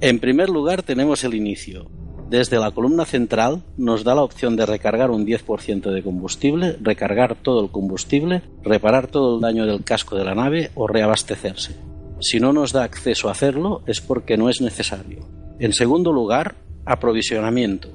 En 0.00 0.18
primer 0.18 0.48
lugar 0.48 0.82
tenemos 0.82 1.22
el 1.22 1.34
inicio, 1.34 1.88
desde 2.28 2.58
la 2.58 2.72
columna 2.72 3.04
central 3.04 3.62
nos 3.76 4.02
da 4.02 4.14
la 4.14 4.22
opción 4.22 4.56
de 4.56 4.66
recargar 4.66 5.12
un 5.12 5.26
10% 5.26 5.92
de 5.92 6.02
combustible, 6.02 6.76
recargar 6.80 7.36
todo 7.36 7.62
el 7.62 7.70
combustible, 7.70 8.42
reparar 8.62 9.06
todo 9.06 9.36
el 9.36 9.42
daño 9.42 9.66
del 9.66 9.84
casco 9.84 10.16
de 10.16 10.24
la 10.24 10.34
nave 10.34 10.70
o 10.74 10.88
reabastecerse. 10.88 11.93
Si 12.24 12.40
no 12.40 12.54
nos 12.54 12.72
da 12.72 12.84
acceso 12.84 13.28
a 13.28 13.32
hacerlo 13.32 13.82
es 13.86 14.00
porque 14.00 14.38
no 14.38 14.48
es 14.48 14.62
necesario. 14.62 15.28
En 15.58 15.74
segundo 15.74 16.10
lugar, 16.10 16.54
aprovisionamiento. 16.86 17.90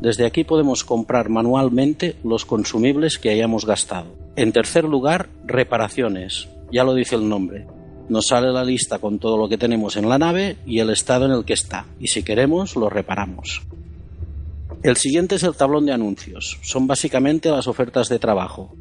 Desde 0.00 0.26
aquí 0.26 0.44
podemos 0.44 0.84
comprar 0.84 1.28
manualmente 1.28 2.14
los 2.22 2.44
consumibles 2.44 3.18
que 3.18 3.30
hayamos 3.30 3.66
gastado. 3.66 4.14
En 4.36 4.52
tercer 4.52 4.84
lugar, 4.84 5.28
reparaciones. 5.44 6.46
Ya 6.70 6.84
lo 6.84 6.94
dice 6.94 7.16
el 7.16 7.28
nombre 7.28 7.66
nos 8.08 8.26
sale 8.26 8.52
la 8.52 8.64
lista 8.64 8.98
con 8.98 9.18
todo 9.18 9.38
lo 9.38 9.48
que 9.48 9.58
tenemos 9.58 9.96
en 9.96 10.08
la 10.08 10.18
nave 10.18 10.58
y 10.66 10.80
el 10.80 10.90
estado 10.90 11.24
en 11.24 11.32
el 11.32 11.44
que 11.44 11.54
está, 11.54 11.86
y 11.98 12.08
si 12.08 12.22
queremos 12.22 12.76
lo 12.76 12.90
reparamos. 12.90 13.62
El 14.82 14.96
siguiente 14.96 15.36
es 15.36 15.42
el 15.42 15.56
tablón 15.56 15.86
de 15.86 15.92
anuncios. 15.92 16.58
Son 16.62 16.86
básicamente 16.86 17.50
las 17.50 17.66
ofertas 17.66 18.10
de 18.10 18.18
trabajo. 18.18 18.76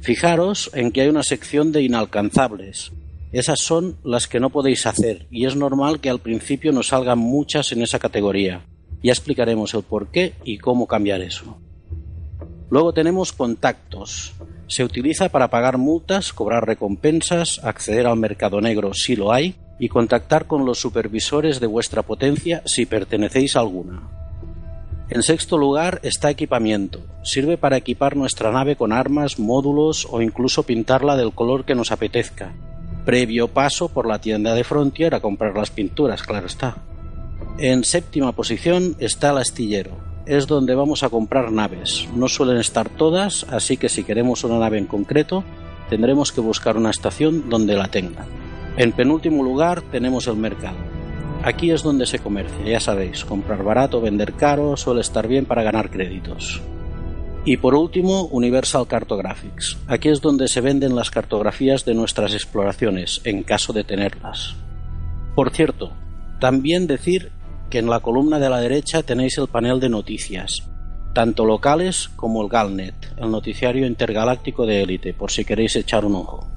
Fijaros 0.00 0.68
en 0.74 0.90
que 0.90 1.02
hay 1.02 1.08
una 1.08 1.22
sección 1.22 1.70
de 1.70 1.82
inalcanzables. 1.82 2.90
Esas 3.34 3.58
son 3.58 3.96
las 4.04 4.28
que 4.28 4.38
no 4.38 4.50
podéis 4.50 4.86
hacer 4.86 5.26
y 5.28 5.46
es 5.46 5.56
normal 5.56 5.98
que 5.98 6.08
al 6.08 6.20
principio 6.20 6.70
nos 6.70 6.86
salgan 6.88 7.18
muchas 7.18 7.72
en 7.72 7.82
esa 7.82 7.98
categoría. 7.98 8.64
Ya 9.02 9.10
explicaremos 9.10 9.74
el 9.74 9.82
por 9.82 10.12
qué 10.12 10.34
y 10.44 10.58
cómo 10.58 10.86
cambiar 10.86 11.20
eso. 11.20 11.58
Luego 12.70 12.92
tenemos 12.92 13.32
contactos. 13.32 14.34
Se 14.68 14.84
utiliza 14.84 15.30
para 15.30 15.50
pagar 15.50 15.78
multas, 15.78 16.32
cobrar 16.32 16.64
recompensas, 16.64 17.58
acceder 17.64 18.06
al 18.06 18.18
mercado 18.18 18.60
negro 18.60 18.94
si 18.94 19.16
lo 19.16 19.32
hay 19.32 19.56
y 19.80 19.88
contactar 19.88 20.46
con 20.46 20.64
los 20.64 20.78
supervisores 20.78 21.58
de 21.58 21.66
vuestra 21.66 22.02
potencia 22.02 22.62
si 22.66 22.86
pertenecéis 22.86 23.56
a 23.56 23.60
alguna. 23.60 24.10
En 25.10 25.24
sexto 25.24 25.58
lugar 25.58 25.98
está 26.04 26.30
equipamiento. 26.30 27.00
Sirve 27.24 27.58
para 27.58 27.78
equipar 27.78 28.14
nuestra 28.14 28.52
nave 28.52 28.76
con 28.76 28.92
armas, 28.92 29.40
módulos 29.40 30.06
o 30.08 30.22
incluso 30.22 30.62
pintarla 30.62 31.16
del 31.16 31.32
color 31.32 31.64
que 31.64 31.74
nos 31.74 31.90
apetezca. 31.90 32.54
Previo 33.04 33.48
paso 33.48 33.88
por 33.88 34.06
la 34.06 34.20
tienda 34.20 34.54
de 34.54 34.64
Frontier 34.64 35.14
a 35.14 35.20
comprar 35.20 35.56
las 35.56 35.70
pinturas, 35.70 36.22
claro 36.22 36.46
está. 36.46 36.76
En 37.58 37.84
séptima 37.84 38.32
posición 38.32 38.96
está 38.98 39.30
el 39.30 39.38
astillero 39.38 40.14
es 40.26 40.46
donde 40.46 40.74
vamos 40.74 41.02
a 41.02 41.08
comprar 41.08 41.52
naves. 41.52 42.08
No 42.14 42.28
suelen 42.28 42.58
estar 42.58 42.88
todas, 42.88 43.46
así 43.50 43.76
que 43.76 43.88
si 43.88 44.04
queremos 44.04 44.44
una 44.44 44.58
nave 44.58 44.78
en 44.78 44.86
concreto, 44.86 45.44
tendremos 45.90 46.32
que 46.32 46.40
buscar 46.40 46.76
una 46.76 46.90
estación 46.90 47.48
donde 47.50 47.74
la 47.74 47.88
tengan. 47.88 48.26
En 48.76 48.92
penúltimo 48.92 49.42
lugar 49.42 49.82
tenemos 49.82 50.26
el 50.26 50.36
mercado. 50.36 50.76
Aquí 51.42 51.70
es 51.70 51.82
donde 51.82 52.06
se 52.06 52.20
comercia, 52.20 52.64
ya 52.64 52.80
sabéis, 52.80 53.24
comprar 53.24 53.62
barato, 53.62 54.00
vender 54.00 54.32
caro, 54.32 54.76
suele 54.76 55.02
estar 55.02 55.28
bien 55.28 55.44
para 55.44 55.62
ganar 55.62 55.90
créditos. 55.90 56.62
Y 57.46 57.58
por 57.58 57.74
último, 57.74 58.24
Universal 58.28 58.86
Cartographics. 58.86 59.76
Aquí 59.86 60.08
es 60.08 60.22
donde 60.22 60.48
se 60.48 60.62
venden 60.62 60.96
las 60.96 61.10
cartografías 61.10 61.84
de 61.84 61.94
nuestras 61.94 62.32
exploraciones, 62.32 63.20
en 63.24 63.42
caso 63.42 63.74
de 63.74 63.84
tenerlas. 63.84 64.54
Por 65.34 65.50
cierto, 65.50 65.92
también 66.40 66.86
decir 66.86 67.32
que 67.68 67.80
en 67.80 67.90
la 67.90 68.00
columna 68.00 68.38
de 68.38 68.48
la 68.48 68.60
derecha 68.60 69.02
tenéis 69.02 69.36
el 69.36 69.48
panel 69.48 69.78
de 69.78 69.90
noticias, 69.90 70.62
tanto 71.12 71.44
locales 71.44 72.08
como 72.16 72.42
el 72.42 72.48
Galnet, 72.48 72.94
el 73.18 73.30
noticiario 73.30 73.86
intergaláctico 73.86 74.64
de 74.64 74.82
élite, 74.82 75.12
por 75.12 75.30
si 75.30 75.44
queréis 75.44 75.76
echar 75.76 76.06
un 76.06 76.14
ojo. 76.14 76.48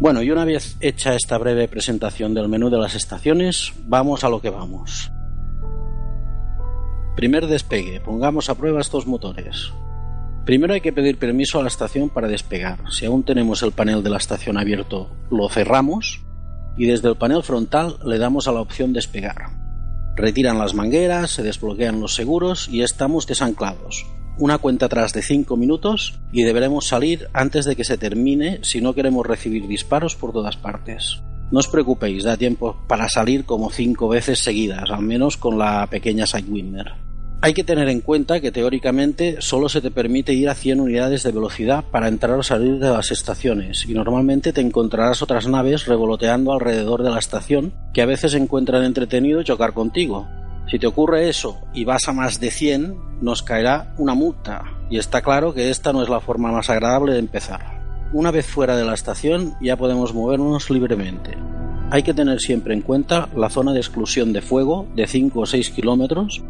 Bueno, 0.00 0.22
y 0.22 0.30
una 0.30 0.44
vez 0.46 0.76
hecha 0.80 1.14
esta 1.14 1.36
breve 1.36 1.68
presentación 1.68 2.32
del 2.32 2.48
menú 2.48 2.70
de 2.70 2.78
las 2.78 2.94
estaciones, 2.94 3.72
vamos 3.86 4.24
a 4.24 4.30
lo 4.30 4.40
que 4.40 4.50
vamos. 4.50 5.10
Primer 7.16 7.46
despegue, 7.46 7.98
pongamos 7.98 8.50
a 8.50 8.56
prueba 8.56 8.82
estos 8.82 9.06
motores. 9.06 9.72
Primero 10.44 10.74
hay 10.74 10.82
que 10.82 10.92
pedir 10.92 11.18
permiso 11.18 11.58
a 11.58 11.62
la 11.62 11.68
estación 11.68 12.10
para 12.10 12.28
despegar. 12.28 12.78
Si 12.90 13.06
aún 13.06 13.24
tenemos 13.24 13.62
el 13.62 13.72
panel 13.72 14.02
de 14.02 14.10
la 14.10 14.18
estación 14.18 14.58
abierto, 14.58 15.08
lo 15.30 15.48
cerramos 15.48 16.20
y 16.76 16.84
desde 16.84 17.08
el 17.08 17.16
panel 17.16 17.42
frontal 17.42 17.96
le 18.04 18.18
damos 18.18 18.48
a 18.48 18.52
la 18.52 18.60
opción 18.60 18.92
despegar. 18.92 19.48
Retiran 20.14 20.58
las 20.58 20.74
mangueras, 20.74 21.30
se 21.30 21.42
desbloquean 21.42 22.00
los 22.00 22.14
seguros 22.14 22.68
y 22.68 22.82
estamos 22.82 23.26
desanclados. 23.26 24.04
Una 24.36 24.58
cuenta 24.58 24.84
atrás 24.84 25.14
de 25.14 25.22
5 25.22 25.56
minutos 25.56 26.20
y 26.32 26.42
deberemos 26.42 26.86
salir 26.86 27.28
antes 27.32 27.64
de 27.64 27.76
que 27.76 27.84
se 27.84 27.96
termine 27.96 28.58
si 28.60 28.82
no 28.82 28.92
queremos 28.92 29.26
recibir 29.26 29.66
disparos 29.66 30.16
por 30.16 30.34
todas 30.34 30.58
partes. 30.58 31.22
No 31.50 31.60
os 31.60 31.68
preocupéis, 31.68 32.24
da 32.24 32.36
tiempo 32.36 32.76
para 32.86 33.08
salir 33.08 33.46
como 33.46 33.70
5 33.70 34.06
veces 34.06 34.40
seguidas, 34.40 34.90
al 34.90 35.02
menos 35.02 35.38
con 35.38 35.56
la 35.56 35.86
pequeña 35.86 36.26
Sidewinder. 36.26 37.05
Hay 37.46 37.54
que 37.54 37.62
tener 37.62 37.88
en 37.88 38.00
cuenta 38.00 38.40
que 38.40 38.50
teóricamente 38.50 39.36
solo 39.38 39.68
se 39.68 39.80
te 39.80 39.92
permite 39.92 40.32
ir 40.32 40.48
a 40.48 40.56
100 40.56 40.80
unidades 40.80 41.22
de 41.22 41.30
velocidad 41.30 41.84
para 41.92 42.08
entrar 42.08 42.36
o 42.36 42.42
salir 42.42 42.80
de 42.80 42.90
las 42.90 43.12
estaciones 43.12 43.86
y 43.88 43.94
normalmente 43.94 44.52
te 44.52 44.60
encontrarás 44.60 45.22
otras 45.22 45.46
naves 45.46 45.86
revoloteando 45.86 46.52
alrededor 46.52 47.04
de 47.04 47.10
la 47.10 47.20
estación 47.20 47.72
que 47.94 48.02
a 48.02 48.06
veces 48.06 48.34
encuentran 48.34 48.82
entretenido 48.82 49.44
chocar 49.44 49.74
contigo. 49.74 50.26
Si 50.68 50.80
te 50.80 50.88
ocurre 50.88 51.28
eso 51.28 51.60
y 51.72 51.84
vas 51.84 52.08
a 52.08 52.12
más 52.12 52.40
de 52.40 52.50
100, 52.50 52.96
nos 53.22 53.44
caerá 53.44 53.94
una 53.96 54.14
multa 54.14 54.64
y 54.90 54.98
está 54.98 55.22
claro 55.22 55.54
que 55.54 55.70
esta 55.70 55.92
no 55.92 56.02
es 56.02 56.08
la 56.08 56.18
forma 56.18 56.50
más 56.50 56.68
agradable 56.68 57.12
de 57.12 57.20
empezar. 57.20 58.10
Una 58.12 58.32
vez 58.32 58.46
fuera 58.46 58.76
de 58.76 58.84
la 58.84 58.94
estación 58.94 59.54
ya 59.62 59.76
podemos 59.76 60.12
movernos 60.12 60.68
libremente. 60.68 61.38
Hay 61.92 62.02
que 62.02 62.12
tener 62.12 62.40
siempre 62.40 62.74
en 62.74 62.80
cuenta 62.80 63.28
la 63.36 63.50
zona 63.50 63.72
de 63.72 63.78
exclusión 63.78 64.32
de 64.32 64.42
fuego 64.42 64.88
de 64.96 65.06
5 65.06 65.38
o 65.38 65.46
6 65.46 65.70
kilómetros 65.70 66.42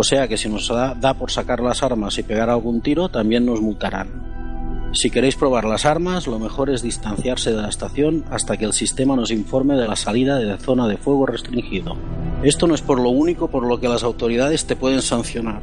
o 0.00 0.04
sea 0.04 0.28
que 0.28 0.36
si 0.36 0.48
nos 0.48 0.68
da, 0.68 1.14
por 1.14 1.32
sacar 1.32 1.58
las 1.58 1.82
armas 1.82 2.16
y 2.18 2.22
pegar 2.22 2.50
algún 2.50 2.82
tiro, 2.82 3.08
también 3.08 3.44
nos 3.44 3.60
multarán. 3.60 4.92
Si 4.92 5.10
queréis 5.10 5.34
probar 5.34 5.64
las 5.64 5.86
armas, 5.86 6.28
lo 6.28 6.38
mejor 6.38 6.70
es 6.70 6.82
distanciarse 6.82 7.50
de 7.50 7.60
la 7.60 7.68
estación 7.68 8.24
hasta 8.30 8.56
que 8.56 8.64
el 8.64 8.74
sistema 8.74 9.16
nos 9.16 9.32
informe 9.32 9.74
de 9.74 9.88
la 9.88 9.96
salida 9.96 10.38
de 10.38 10.44
la 10.44 10.58
zona 10.58 10.86
de 10.86 10.98
fuego 10.98 11.26
restringido. 11.26 11.96
Esto 12.44 12.68
no 12.68 12.76
es 12.76 12.80
por 12.80 13.00
lo 13.00 13.10
único 13.10 13.48
por 13.48 13.66
lo 13.66 13.80
que 13.80 13.88
las 13.88 14.04
autoridades 14.04 14.66
te 14.66 14.76
pueden 14.76 15.02
sancionar. 15.02 15.62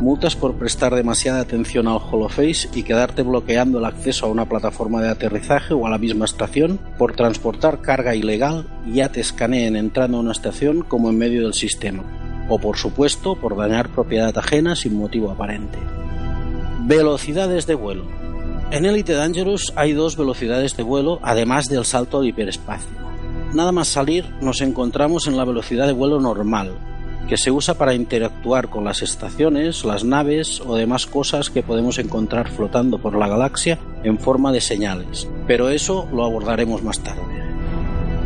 Multas 0.00 0.34
por 0.34 0.54
prestar 0.54 0.94
demasiada 0.94 1.40
atención 1.40 1.86
al 1.86 2.00
holoface 2.10 2.70
y 2.74 2.84
quedarte 2.84 3.20
bloqueando 3.20 3.80
el 3.80 3.84
acceso 3.84 4.24
a 4.24 4.30
una 4.30 4.48
plataforma 4.48 5.02
de 5.02 5.10
aterrizaje 5.10 5.74
o 5.74 5.86
a 5.86 5.90
la 5.90 5.98
misma 5.98 6.24
estación 6.24 6.80
por 6.96 7.14
transportar 7.14 7.82
carga 7.82 8.14
ilegal 8.14 8.66
ya 8.90 9.10
te 9.10 9.20
escaneen 9.20 9.76
entrando 9.76 10.16
a 10.16 10.20
una 10.20 10.32
estación 10.32 10.80
como 10.80 11.10
en 11.10 11.18
medio 11.18 11.42
del 11.42 11.52
sistema 11.52 12.23
o 12.48 12.58
por 12.58 12.76
supuesto 12.76 13.36
por 13.36 13.56
dañar 13.56 13.88
propiedad 13.88 14.36
ajena 14.36 14.76
sin 14.76 14.96
motivo 14.96 15.30
aparente. 15.30 15.78
Velocidades 16.80 17.66
de 17.66 17.74
vuelo. 17.74 18.04
En 18.70 18.84
Elite 18.84 19.12
Dangerous 19.12 19.72
hay 19.76 19.92
dos 19.92 20.16
velocidades 20.16 20.76
de 20.76 20.82
vuelo 20.82 21.18
además 21.22 21.68
del 21.68 21.84
salto 21.84 22.18
al 22.18 22.26
hiperespacio. 22.26 23.04
Nada 23.54 23.72
más 23.72 23.88
salir 23.88 24.26
nos 24.40 24.60
encontramos 24.60 25.26
en 25.26 25.36
la 25.36 25.44
velocidad 25.44 25.86
de 25.86 25.92
vuelo 25.92 26.20
normal, 26.20 26.72
que 27.28 27.36
se 27.36 27.50
usa 27.50 27.74
para 27.74 27.94
interactuar 27.94 28.68
con 28.68 28.84
las 28.84 29.00
estaciones, 29.02 29.84
las 29.84 30.04
naves 30.04 30.60
o 30.60 30.76
demás 30.76 31.06
cosas 31.06 31.50
que 31.50 31.62
podemos 31.62 31.98
encontrar 31.98 32.50
flotando 32.50 32.98
por 32.98 33.16
la 33.16 33.28
galaxia 33.28 33.78
en 34.02 34.18
forma 34.18 34.52
de 34.52 34.60
señales, 34.60 35.28
pero 35.46 35.70
eso 35.70 36.08
lo 36.12 36.24
abordaremos 36.24 36.82
más 36.82 37.00
tarde. 37.00 37.33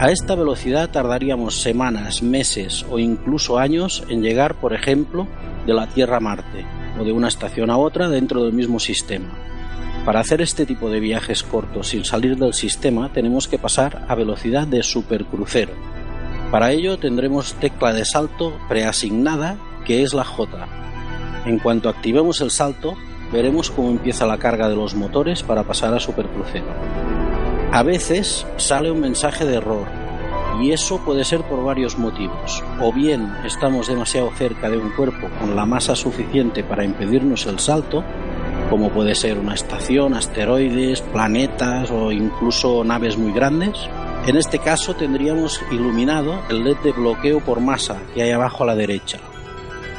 A 0.00 0.12
esta 0.12 0.37
velocidad 0.37 0.90
tardaríamos 0.90 1.61
semanas, 1.61 2.22
meses 2.22 2.87
o 2.88 3.00
incluso 3.00 3.58
años 3.58 4.04
en 4.08 4.22
llegar, 4.22 4.54
por 4.54 4.72
ejemplo, 4.72 5.26
de 5.66 5.74
la 5.74 5.88
Tierra 5.88 6.18
a 6.18 6.20
Marte 6.20 6.64
o 7.00 7.04
de 7.04 7.11
una 7.11 7.26
estación 7.26 7.68
a 7.68 7.78
otra 7.78 8.08
dentro 8.08 8.44
del 8.44 8.52
mismo 8.52 8.78
sistema. 8.78 9.26
Para 10.04 10.20
hacer 10.20 10.40
este 10.40 10.66
tipo 10.66 10.88
de 10.88 11.00
viajes 11.00 11.42
cortos 11.42 11.88
sin 11.88 12.04
salir 12.04 12.37
del 12.37 12.54
sistema 12.54 13.12
tenemos 13.12 13.48
que 13.48 13.58
pasar 13.58 14.06
a 14.06 14.14
velocidad 14.14 14.68
de 14.68 14.84
supercrucero. 14.84 15.72
Para 16.52 16.70
ello 16.70 17.00
tendremos 17.00 17.54
tecla 17.54 17.92
de 17.92 18.04
salto 18.04 18.56
preasignada 18.68 19.58
que 19.84 20.04
es 20.04 20.14
la 20.14 20.24
J. 20.24 20.68
En 21.44 21.58
cuanto 21.58 21.88
activemos 21.88 22.40
el 22.40 22.52
salto, 22.52 22.94
veremos 23.32 23.72
cómo 23.72 23.90
empieza 23.90 24.26
la 24.26 24.38
carga 24.38 24.68
de 24.68 24.76
los 24.76 24.94
motores 24.94 25.42
para 25.42 25.64
pasar 25.64 25.92
a 25.92 25.98
supercrucero. 25.98 27.08
A 27.70 27.83
veces 27.83 28.46
sale 28.57 28.90
un 28.90 29.00
mensaje 29.00 29.44
de 29.44 29.57
error 29.57 29.87
y 30.61 30.72
eso 30.72 31.04
puede 31.04 31.22
ser 31.22 31.42
por 31.42 31.62
varios 31.62 31.98
motivos. 31.98 32.64
O 32.81 32.92
bien 32.92 33.31
estamos 33.44 33.88
demasiado 33.88 34.31
cerca 34.33 34.70
de 34.70 34.78
un 34.78 34.90
cuerpo 34.90 35.28
con 35.38 35.54
la 35.54 35.66
masa 35.66 35.94
suficiente 35.94 36.64
para 36.64 36.83
impedirnos 36.83 37.46
el 37.46 37.59
salto, 37.59 38.02
como 38.70 38.90
puede 38.90 39.14
ser 39.14 39.38
una 39.38 39.54
estación, 39.54 40.14
asteroides, 40.14 41.02
planetas 41.02 41.90
o 41.90 42.11
incluso 42.11 42.83
naves 42.85 43.18
muy 43.18 43.33
grandes. 43.33 43.76
En 44.26 44.37
este 44.37 44.59
caso 44.59 44.94
tendríamos 44.94 45.61
iluminado 45.70 46.40
el 46.48 46.64
LED 46.64 46.78
de 46.78 46.92
bloqueo 46.92 47.40
por 47.40 47.61
masa 47.61 47.98
que 48.14 48.22
hay 48.22 48.31
abajo 48.31 48.64
a 48.64 48.68
la 48.68 48.76
derecha. 48.76 49.18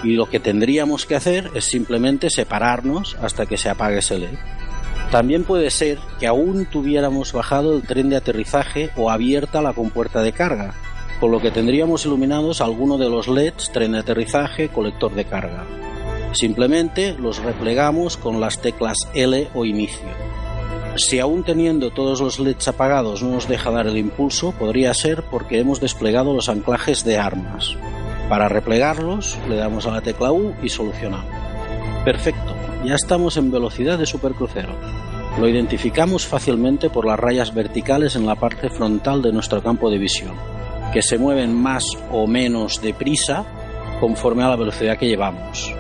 Y 0.04 0.14
lo 0.14 0.28
que 0.28 0.40
tendríamos 0.40 1.06
que 1.06 1.16
hacer 1.16 1.52
es 1.54 1.66
simplemente 1.66 2.32
separarnos 2.32 3.16
hasta 3.22 3.46
que 3.46 3.58
se 3.58 3.70
apague 3.70 4.00
ese 4.00 4.18
LED. 4.18 4.59
También 5.12 5.44
puede 5.44 5.72
ser 5.72 5.98
que 6.20 6.28
aún 6.28 6.68
tuviéramos 6.68 7.34
bajado 7.34 7.76
el 7.76 7.82
tren 7.82 8.10
de 8.10 8.18
aterrizaje 8.18 8.92
o 8.96 9.10
abierta 9.10 9.62
la 9.62 9.74
compuerta 9.74 10.22
de 10.22 10.34
carga, 10.34 10.76
con 11.20 11.32
lo 11.32 11.42
que 11.42 11.50
tendríamos 11.50 12.06
iluminados 12.06 12.62
alguno 12.62 12.98
de 13.00 13.10
los 13.10 13.28
LEDs, 13.28 13.72
tren 13.72 13.94
de 13.94 14.00
aterrizaje, 14.00 14.70
colector 14.70 15.14
de 15.16 15.26
carga. 15.26 15.66
Simplemente 16.34 17.16
los 17.18 17.42
replegamos 17.42 18.18
con 18.18 18.40
las 18.40 18.62
teclas 18.62 18.98
L 19.16 19.50
o 19.56 19.66
inicio. 19.66 20.08
Si 20.96 21.20
aún 21.20 21.44
teniendo 21.44 21.90
todos 21.90 22.22
los 22.22 22.40
LEDs 22.40 22.68
apagados 22.68 23.24
no 23.24 23.32
nos 23.32 23.48
deja 23.48 23.72
dar 23.72 23.88
el 23.88 23.98
impulso, 23.98 24.52
podría 24.52 24.94
ser 24.94 25.24
porque 25.24 25.60
hemos 25.60 25.82
desplegado 25.82 26.36
los 26.36 26.50
anclajes 26.50 27.04
de 27.04 27.18
armas. 27.18 27.76
Para 28.30 28.48
replegarlos, 28.48 29.40
le 29.50 29.56
damos 29.56 29.88
a 29.88 29.92
la 29.92 30.02
tecla 30.02 30.32
U 30.32 30.54
y 30.62 30.70
solucionamos. 30.70 31.39
Perfecto, 32.06 32.56
ya 32.86 32.96
estamos 32.96 33.38
en 33.38 33.52
velocidad 33.52 33.98
de 33.98 34.06
supercrucero. 34.06 34.74
Lo 35.40 35.48
identificamos 35.48 36.26
fácilmente 36.26 36.90
por 36.90 37.06
las 37.06 37.20
rayas 37.20 37.54
verticales 37.54 38.16
en 38.16 38.26
la 38.26 38.36
parte 38.36 38.70
frontal 38.70 39.22
de 39.22 39.32
nuestro 39.32 39.62
campo 39.62 39.90
de 39.90 39.98
visión, 39.98 40.34
que 40.92 41.02
se 41.02 41.18
mueven 41.18 41.54
más 41.54 41.86
o 42.12 42.28
menos 42.28 42.82
deprisa 42.82 43.46
conforme 44.00 44.44
a 44.44 44.50
la 44.50 44.56
velocidad 44.56 44.98
que 44.98 45.08
llevamos. 45.08 45.74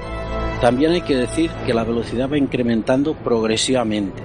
También 0.62 0.92
hay 0.92 1.02
que 1.02 1.16
decir 1.16 1.50
que 1.66 1.74
la 1.74 1.84
velocidad 1.84 2.30
va 2.30 2.38
incrementando 2.38 3.14
progresivamente 3.16 4.22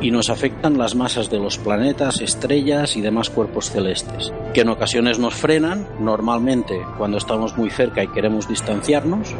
y 0.00 0.10
nos 0.10 0.28
afectan 0.28 0.76
las 0.76 0.94
masas 0.94 1.30
de 1.30 1.38
los 1.38 1.56
planetas, 1.56 2.20
estrellas 2.20 2.96
y 2.96 3.00
demás 3.00 3.30
cuerpos 3.30 3.70
celestes, 3.70 4.32
que 4.52 4.60
en 4.60 4.68
ocasiones 4.68 5.18
nos 5.18 5.34
frenan, 5.34 5.88
normalmente 6.00 6.78
cuando 6.98 7.16
estamos 7.16 7.56
muy 7.56 7.70
cerca 7.70 8.04
y 8.04 8.08
queremos 8.08 8.46
distanciarnos, 8.46 9.34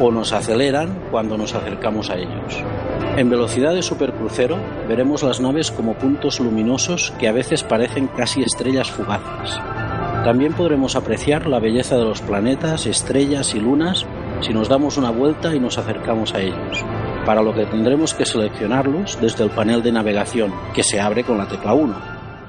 o 0.00 0.10
nos 0.10 0.32
aceleran 0.32 0.98
cuando 1.10 1.36
nos 1.36 1.54
acercamos 1.54 2.10
a 2.10 2.16
ellos. 2.16 2.62
En 3.16 3.30
velocidad 3.30 3.74
de 3.74 3.82
supercrucero 3.82 4.58
veremos 4.86 5.22
las 5.22 5.40
naves 5.40 5.70
como 5.70 5.94
puntos 5.94 6.40
luminosos 6.40 7.12
que 7.18 7.28
a 7.28 7.32
veces 7.32 7.64
parecen 7.64 8.06
casi 8.08 8.42
estrellas 8.42 8.90
fugaces. 8.90 9.58
También 10.24 10.52
podremos 10.52 10.94
apreciar 10.94 11.46
la 11.46 11.58
belleza 11.58 11.96
de 11.96 12.04
los 12.04 12.20
planetas, 12.20 12.86
estrellas 12.86 13.54
y 13.54 13.60
lunas 13.60 14.06
si 14.40 14.52
nos 14.52 14.68
damos 14.68 14.96
una 14.96 15.10
vuelta 15.10 15.54
y 15.54 15.60
nos 15.60 15.78
acercamos 15.78 16.34
a 16.34 16.40
ellos, 16.40 16.84
para 17.24 17.42
lo 17.42 17.54
que 17.54 17.66
tendremos 17.66 18.14
que 18.14 18.24
seleccionarlos 18.24 19.18
desde 19.20 19.44
el 19.44 19.50
panel 19.50 19.82
de 19.82 19.92
navegación, 19.92 20.54
que 20.74 20.82
se 20.82 21.00
abre 21.00 21.24
con 21.24 21.38
la 21.38 21.48
tecla 21.48 21.74
1. 21.74 21.94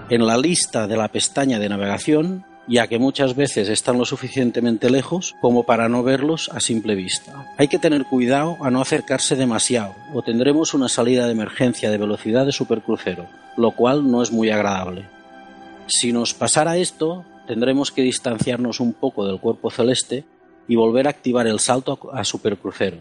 En 0.10 0.26
la 0.26 0.38
lista 0.38 0.88
de 0.88 0.98
la 0.98 1.08
pestaña 1.08 1.60
de 1.60 1.70
navegación 1.70 2.46
ya 2.70 2.88
que 2.88 3.00
muchas 3.00 3.36
veces 3.36 3.68
están 3.68 3.98
lo 3.98 4.06
suficientemente 4.06 4.92
lejos 4.92 5.36
como 5.42 5.64
para 5.64 5.90
no 5.90 6.04
verlos 6.04 6.50
a 6.54 6.60
simple 6.60 6.94
vista. 6.94 7.48
Hay 7.58 7.68
que 7.68 7.80
tener 7.80 8.06
cuidado 8.06 8.58
a 8.62 8.70
no 8.70 8.80
acercarse 8.80 9.36
demasiado 9.36 9.96
o 10.14 10.22
tendremos 10.22 10.76
una 10.76 10.88
salida 10.88 11.26
de 11.26 11.32
emergencia 11.32 11.90
de 11.90 11.98
velocidad 11.98 12.46
de 12.46 12.52
supercrucero, 12.52 13.26
lo 13.58 13.72
cual 13.72 14.10
no 14.10 14.22
es 14.22 14.32
muy 14.32 14.52
agradable. 14.52 15.08
Si 15.88 16.14
nos 16.14 16.36
pasara 16.36 16.78
esto, 16.78 17.26
tendremos 17.48 17.92
que 17.92 18.04
distanciarnos 18.04 18.80
un 18.80 18.94
poco 18.94 19.26
del 19.26 19.40
cuerpo 19.40 19.72
celeste 19.72 20.24
y 20.68 20.76
volver 20.76 21.08
a 21.08 21.10
activar 21.10 21.48
el 21.48 21.60
salto 21.60 21.98
a 22.14 22.24
supercrucero. 22.24 22.98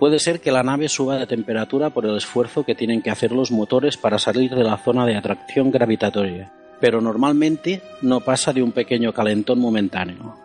Puede 0.00 0.18
ser 0.18 0.40
que 0.40 0.50
la 0.50 0.64
nave 0.64 0.88
suba 0.88 1.16
de 1.16 1.28
temperatura 1.28 1.90
por 1.90 2.06
el 2.06 2.16
esfuerzo 2.16 2.64
que 2.64 2.74
tienen 2.74 3.02
que 3.02 3.10
hacer 3.10 3.30
los 3.30 3.52
motores 3.52 3.96
para 3.96 4.18
salir 4.18 4.52
de 4.52 4.64
la 4.64 4.78
zona 4.78 5.06
de 5.06 5.14
atracción 5.14 5.70
gravitatoria 5.70 6.52
pero 6.80 7.00
normalmente 7.00 7.82
no 8.02 8.20
pasa 8.20 8.52
de 8.52 8.62
un 8.62 8.72
pequeño 8.72 9.12
calentón 9.12 9.58
momentáneo. 9.58 10.36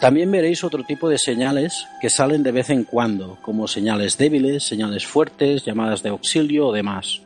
También 0.00 0.30
veréis 0.30 0.64
otro 0.64 0.82
tipo 0.84 1.08
de 1.08 1.18
señales 1.18 1.86
que 2.00 2.10
salen 2.10 2.42
de 2.42 2.52
vez 2.52 2.70
en 2.70 2.84
cuando, 2.84 3.38
como 3.42 3.68
señales 3.68 4.18
débiles, 4.18 4.64
señales 4.64 5.06
fuertes, 5.06 5.64
llamadas 5.64 6.02
de 6.02 6.08
auxilio 6.10 6.68
o 6.68 6.72
demás. 6.72 7.22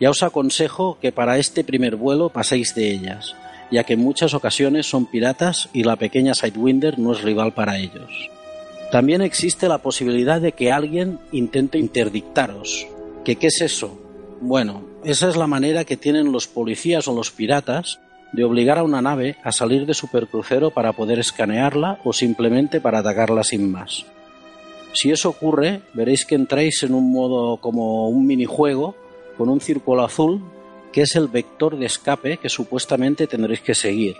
Ya 0.00 0.10
os 0.10 0.22
aconsejo 0.22 0.98
que 1.00 1.12
para 1.12 1.38
este 1.38 1.62
primer 1.62 1.96
vuelo 1.96 2.30
paséis 2.30 2.74
de 2.74 2.90
ellas, 2.90 3.36
ya 3.70 3.84
que 3.84 3.94
en 3.94 4.00
muchas 4.00 4.34
ocasiones 4.34 4.86
son 4.86 5.06
piratas 5.06 5.68
y 5.72 5.84
la 5.84 5.96
pequeña 5.96 6.34
Sidewinder 6.34 6.98
no 6.98 7.12
es 7.12 7.22
rival 7.22 7.54
para 7.54 7.78
ellos. 7.78 8.10
También 8.90 9.22
existe 9.22 9.68
la 9.68 9.78
posibilidad 9.78 10.40
de 10.40 10.52
que 10.52 10.72
alguien 10.72 11.18
intente 11.32 11.78
interdictaros. 11.78 12.86
¿Qué, 13.24 13.36
¿Qué 13.36 13.46
es 13.46 13.60
eso? 13.60 14.03
Bueno, 14.46 14.82
esa 15.04 15.30
es 15.30 15.36
la 15.36 15.46
manera 15.46 15.86
que 15.86 15.96
tienen 15.96 16.30
los 16.30 16.46
policías 16.46 17.08
o 17.08 17.14
los 17.14 17.30
piratas 17.30 17.98
de 18.32 18.44
obligar 18.44 18.76
a 18.76 18.82
una 18.82 19.00
nave 19.00 19.38
a 19.42 19.52
salir 19.52 19.86
de 19.86 19.94
supercrucero 19.94 20.70
para 20.70 20.92
poder 20.92 21.18
escanearla 21.18 21.98
o 22.04 22.12
simplemente 22.12 22.78
para 22.78 22.98
atacarla 22.98 23.42
sin 23.42 23.72
más. 23.72 24.04
Si 24.92 25.10
eso 25.10 25.30
ocurre, 25.30 25.80
veréis 25.94 26.26
que 26.26 26.34
entráis 26.34 26.82
en 26.82 26.92
un 26.92 27.10
modo 27.10 27.56
como 27.56 28.06
un 28.10 28.26
minijuego 28.26 28.94
con 29.38 29.48
un 29.48 29.62
círculo 29.62 30.04
azul 30.04 30.44
que 30.92 31.00
es 31.00 31.16
el 31.16 31.28
vector 31.28 31.78
de 31.78 31.86
escape 31.86 32.36
que 32.36 32.50
supuestamente 32.50 33.26
tendréis 33.26 33.62
que 33.62 33.74
seguir. 33.74 34.14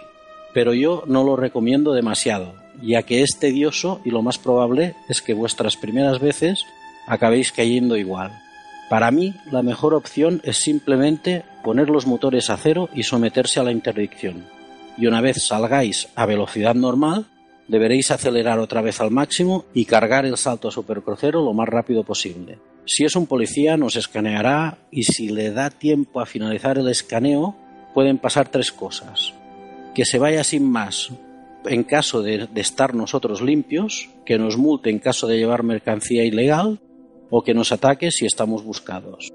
Pero 0.54 0.72
yo 0.72 1.02
no 1.06 1.22
lo 1.22 1.36
recomiendo 1.36 1.92
demasiado, 1.92 2.54
ya 2.80 3.02
que 3.02 3.20
es 3.20 3.38
tedioso 3.38 4.00
y 4.06 4.10
lo 4.10 4.22
más 4.22 4.38
probable 4.38 4.96
es 5.06 5.20
que 5.20 5.34
vuestras 5.34 5.76
primeras 5.76 6.18
veces 6.18 6.64
acabéis 7.06 7.52
cayendo 7.52 7.98
igual. 7.98 8.43
Para 8.88 9.10
mí, 9.10 9.34
la 9.50 9.62
mejor 9.62 9.94
opción 9.94 10.40
es 10.44 10.58
simplemente 10.58 11.44
poner 11.62 11.88
los 11.88 12.06
motores 12.06 12.50
a 12.50 12.56
cero 12.56 12.88
y 12.94 13.02
someterse 13.02 13.58
a 13.58 13.62
la 13.62 13.72
interdicción. 13.72 14.44
Y 14.98 15.06
una 15.06 15.20
vez 15.20 15.42
salgáis 15.42 16.08
a 16.14 16.26
velocidad 16.26 16.74
normal, 16.74 17.26
deberéis 17.66 18.10
acelerar 18.10 18.58
otra 18.58 18.82
vez 18.82 19.00
al 19.00 19.10
máximo 19.10 19.64
y 19.72 19.86
cargar 19.86 20.26
el 20.26 20.36
salto 20.36 20.68
a 20.68 20.70
supercrucero 20.70 21.42
lo 21.42 21.54
más 21.54 21.68
rápido 21.68 22.04
posible. 22.04 22.58
Si 22.84 23.04
es 23.04 23.16
un 23.16 23.26
policía, 23.26 23.78
nos 23.78 23.96
escaneará 23.96 24.78
y 24.90 25.04
si 25.04 25.30
le 25.30 25.50
da 25.50 25.70
tiempo 25.70 26.20
a 26.20 26.26
finalizar 26.26 26.76
el 26.76 26.88
escaneo, 26.88 27.56
pueden 27.94 28.18
pasar 28.18 28.48
tres 28.48 28.70
cosas. 28.70 29.32
Que 29.94 30.04
se 30.04 30.18
vaya 30.18 30.44
sin 30.44 30.70
más 30.70 31.10
en 31.64 31.84
caso 31.84 32.22
de, 32.22 32.46
de 32.46 32.60
estar 32.60 32.94
nosotros 32.94 33.40
limpios, 33.40 34.10
que 34.26 34.38
nos 34.38 34.58
multe 34.58 34.90
en 34.90 34.98
caso 34.98 35.26
de 35.26 35.38
llevar 35.38 35.62
mercancía 35.62 36.24
ilegal 36.24 36.78
o 37.36 37.42
que 37.42 37.52
nos 37.52 37.72
ataque 37.72 38.12
si 38.12 38.26
estamos 38.26 38.62
buscados. 38.62 39.32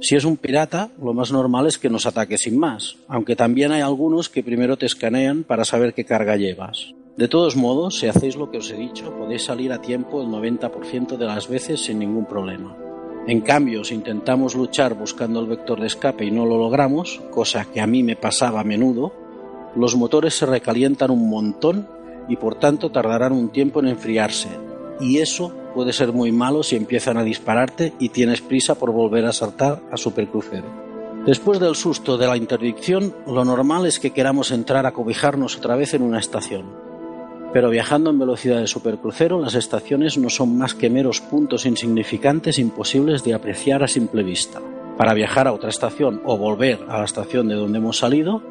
Si 0.00 0.16
es 0.16 0.24
un 0.24 0.36
pirata, 0.36 0.90
lo 1.00 1.14
más 1.14 1.30
normal 1.30 1.68
es 1.68 1.78
que 1.78 1.88
nos 1.88 2.04
ataque 2.04 2.36
sin 2.36 2.58
más, 2.58 2.96
aunque 3.06 3.36
también 3.36 3.70
hay 3.70 3.82
algunos 3.82 4.28
que 4.28 4.42
primero 4.42 4.76
te 4.76 4.86
escanean 4.86 5.44
para 5.44 5.64
saber 5.64 5.94
qué 5.94 6.04
carga 6.04 6.34
llevas. 6.34 6.92
De 7.16 7.28
todos 7.28 7.54
modos, 7.54 8.00
si 8.00 8.08
hacéis 8.08 8.34
lo 8.34 8.50
que 8.50 8.58
os 8.58 8.68
he 8.72 8.76
dicho, 8.76 9.16
podéis 9.16 9.44
salir 9.44 9.72
a 9.72 9.80
tiempo 9.80 10.20
el 10.20 10.26
90% 10.26 11.16
de 11.16 11.24
las 11.24 11.46
veces 11.46 11.82
sin 11.82 12.00
ningún 12.00 12.26
problema. 12.26 12.76
En 13.28 13.42
cambio, 13.42 13.84
si 13.84 13.94
intentamos 13.94 14.56
luchar 14.56 14.94
buscando 14.94 15.38
el 15.38 15.46
vector 15.46 15.80
de 15.80 15.86
escape 15.86 16.24
y 16.24 16.32
no 16.32 16.46
lo 16.46 16.58
logramos, 16.58 17.22
cosa 17.30 17.64
que 17.64 17.80
a 17.80 17.86
mí 17.86 18.02
me 18.02 18.16
pasaba 18.16 18.62
a 18.62 18.64
menudo, 18.64 19.12
los 19.76 19.94
motores 19.94 20.34
se 20.34 20.46
recalientan 20.46 21.12
un 21.12 21.30
montón 21.30 21.86
y 22.28 22.34
por 22.34 22.56
tanto 22.56 22.90
tardarán 22.90 23.34
un 23.34 23.50
tiempo 23.50 23.78
en 23.78 23.86
enfriarse, 23.86 24.48
y 24.98 25.18
eso 25.18 25.59
puede 25.74 25.92
ser 25.92 26.12
muy 26.12 26.32
malo 26.32 26.62
si 26.62 26.76
empiezan 26.76 27.16
a 27.16 27.24
dispararte 27.24 27.92
y 27.98 28.10
tienes 28.10 28.40
prisa 28.40 28.74
por 28.74 28.92
volver 28.92 29.24
a 29.26 29.32
saltar 29.32 29.80
a 29.90 29.96
supercrucero. 29.96 30.66
Después 31.26 31.60
del 31.60 31.74
susto 31.74 32.16
de 32.16 32.26
la 32.26 32.36
interdicción, 32.36 33.14
lo 33.26 33.44
normal 33.44 33.84
es 33.84 34.00
que 34.00 34.12
queramos 34.12 34.50
entrar 34.50 34.86
a 34.86 34.92
cobijarnos 34.92 35.58
otra 35.58 35.76
vez 35.76 35.92
en 35.92 36.02
una 36.02 36.18
estación. 36.18 36.64
Pero 37.52 37.68
viajando 37.68 38.10
en 38.10 38.18
velocidad 38.18 38.60
de 38.60 38.66
supercrucero, 38.66 39.40
las 39.40 39.54
estaciones 39.54 40.16
no 40.16 40.30
son 40.30 40.56
más 40.56 40.74
que 40.74 40.88
meros 40.88 41.20
puntos 41.20 41.66
insignificantes 41.66 42.58
imposibles 42.58 43.22
de 43.22 43.34
apreciar 43.34 43.82
a 43.82 43.88
simple 43.88 44.22
vista. 44.22 44.62
Para 44.96 45.14
viajar 45.14 45.46
a 45.46 45.52
otra 45.52 45.68
estación 45.68 46.22
o 46.24 46.38
volver 46.38 46.78
a 46.88 46.98
la 46.98 47.04
estación 47.04 47.48
de 47.48 47.54
donde 47.54 47.78
hemos 47.78 47.98
salido, 47.98 48.42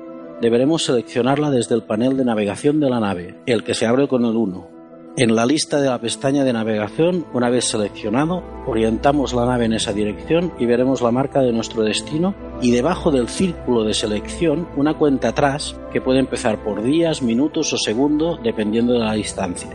deberemos 0.42 0.84
seleccionarla 0.84 1.50
desde 1.50 1.76
el 1.76 1.84
panel 1.84 2.18
de 2.18 2.26
navegación 2.26 2.80
de 2.80 2.90
la 2.90 3.00
nave, 3.00 3.36
el 3.46 3.64
que 3.64 3.74
se 3.74 3.86
abre 3.86 4.08
con 4.08 4.26
el 4.26 4.36
1. 4.36 4.79
En 5.20 5.36
la 5.36 5.46
lista 5.46 5.82
de 5.82 5.90
la 5.90 6.00
pestaña 6.00 6.46
de 6.46 6.54
navegación, 6.54 7.26
una 7.34 7.50
vez 7.50 7.66
seleccionado, 7.66 8.42
orientamos 8.66 9.34
la 9.34 9.46
nave 9.46 9.66
en 9.66 9.74
esa 9.74 9.92
dirección 9.92 10.54
y 10.58 10.66
veremos 10.66 11.02
la 11.02 11.12
marca 11.12 11.42
de 11.42 11.52
nuestro 11.52 11.84
destino 11.84 12.34
y 12.62 12.72
debajo 12.72 13.12
del 13.12 13.28
círculo 13.28 13.84
de 13.84 13.94
selección 13.94 14.70
una 14.78 14.94
cuenta 14.94 15.28
atrás 15.28 15.76
que 15.92 16.00
puede 16.00 16.20
empezar 16.20 16.64
por 16.64 16.84
días, 16.84 17.22
minutos 17.22 17.74
o 17.74 17.78
segundos 17.78 18.40
dependiendo 18.42 18.94
de 18.94 19.00
la 19.00 19.12
distancia. 19.12 19.72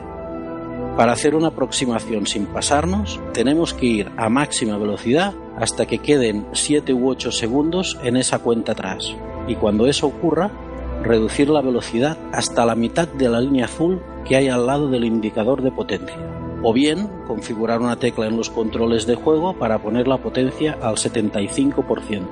Para 0.96 1.12
hacer 1.12 1.35
una 1.35 1.48
aproximación 1.48 2.26
sin 2.26 2.46
pasarnos, 2.46 3.20
tenemos 3.35 3.74
que 3.74 3.85
ir 3.85 4.12
a 4.16 4.30
máxima 4.30 4.78
velocidad 4.78 5.35
hasta 5.59 5.85
que 5.85 5.98
queden 5.98 6.46
7 6.52 6.94
u 6.94 7.11
8 7.11 7.33
segundos 7.33 7.98
en 8.02 8.16
esa 8.16 8.38
cuenta 8.38 8.72
atrás. 8.72 9.14
Y 9.46 9.57
cuando 9.57 9.87
eso 9.88 10.07
ocurra, 10.07 10.50
reducir 11.02 11.48
la 11.48 11.61
velocidad 11.61 12.18
hasta 12.33 12.64
la 12.64 12.74
mitad 12.74 13.09
de 13.09 13.28
la 13.28 13.40
línea 13.40 13.66
azul 13.66 14.02
que 14.24 14.37
hay 14.37 14.48
al 14.48 14.66
lado 14.66 14.88
del 14.88 15.04
indicador 15.04 15.62
de 15.62 15.70
potencia. 15.70 16.16
O 16.62 16.72
bien 16.72 17.09
configurar 17.26 17.80
una 17.80 17.96
tecla 17.96 18.26
en 18.26 18.37
los 18.37 18.50
controles 18.50 19.07
de 19.07 19.16
juego 19.16 19.59
para 19.59 19.80
poner 19.83 20.09
la 20.09 20.18
potencia 20.18 20.78
al 20.80 20.96
75%. 20.96 22.22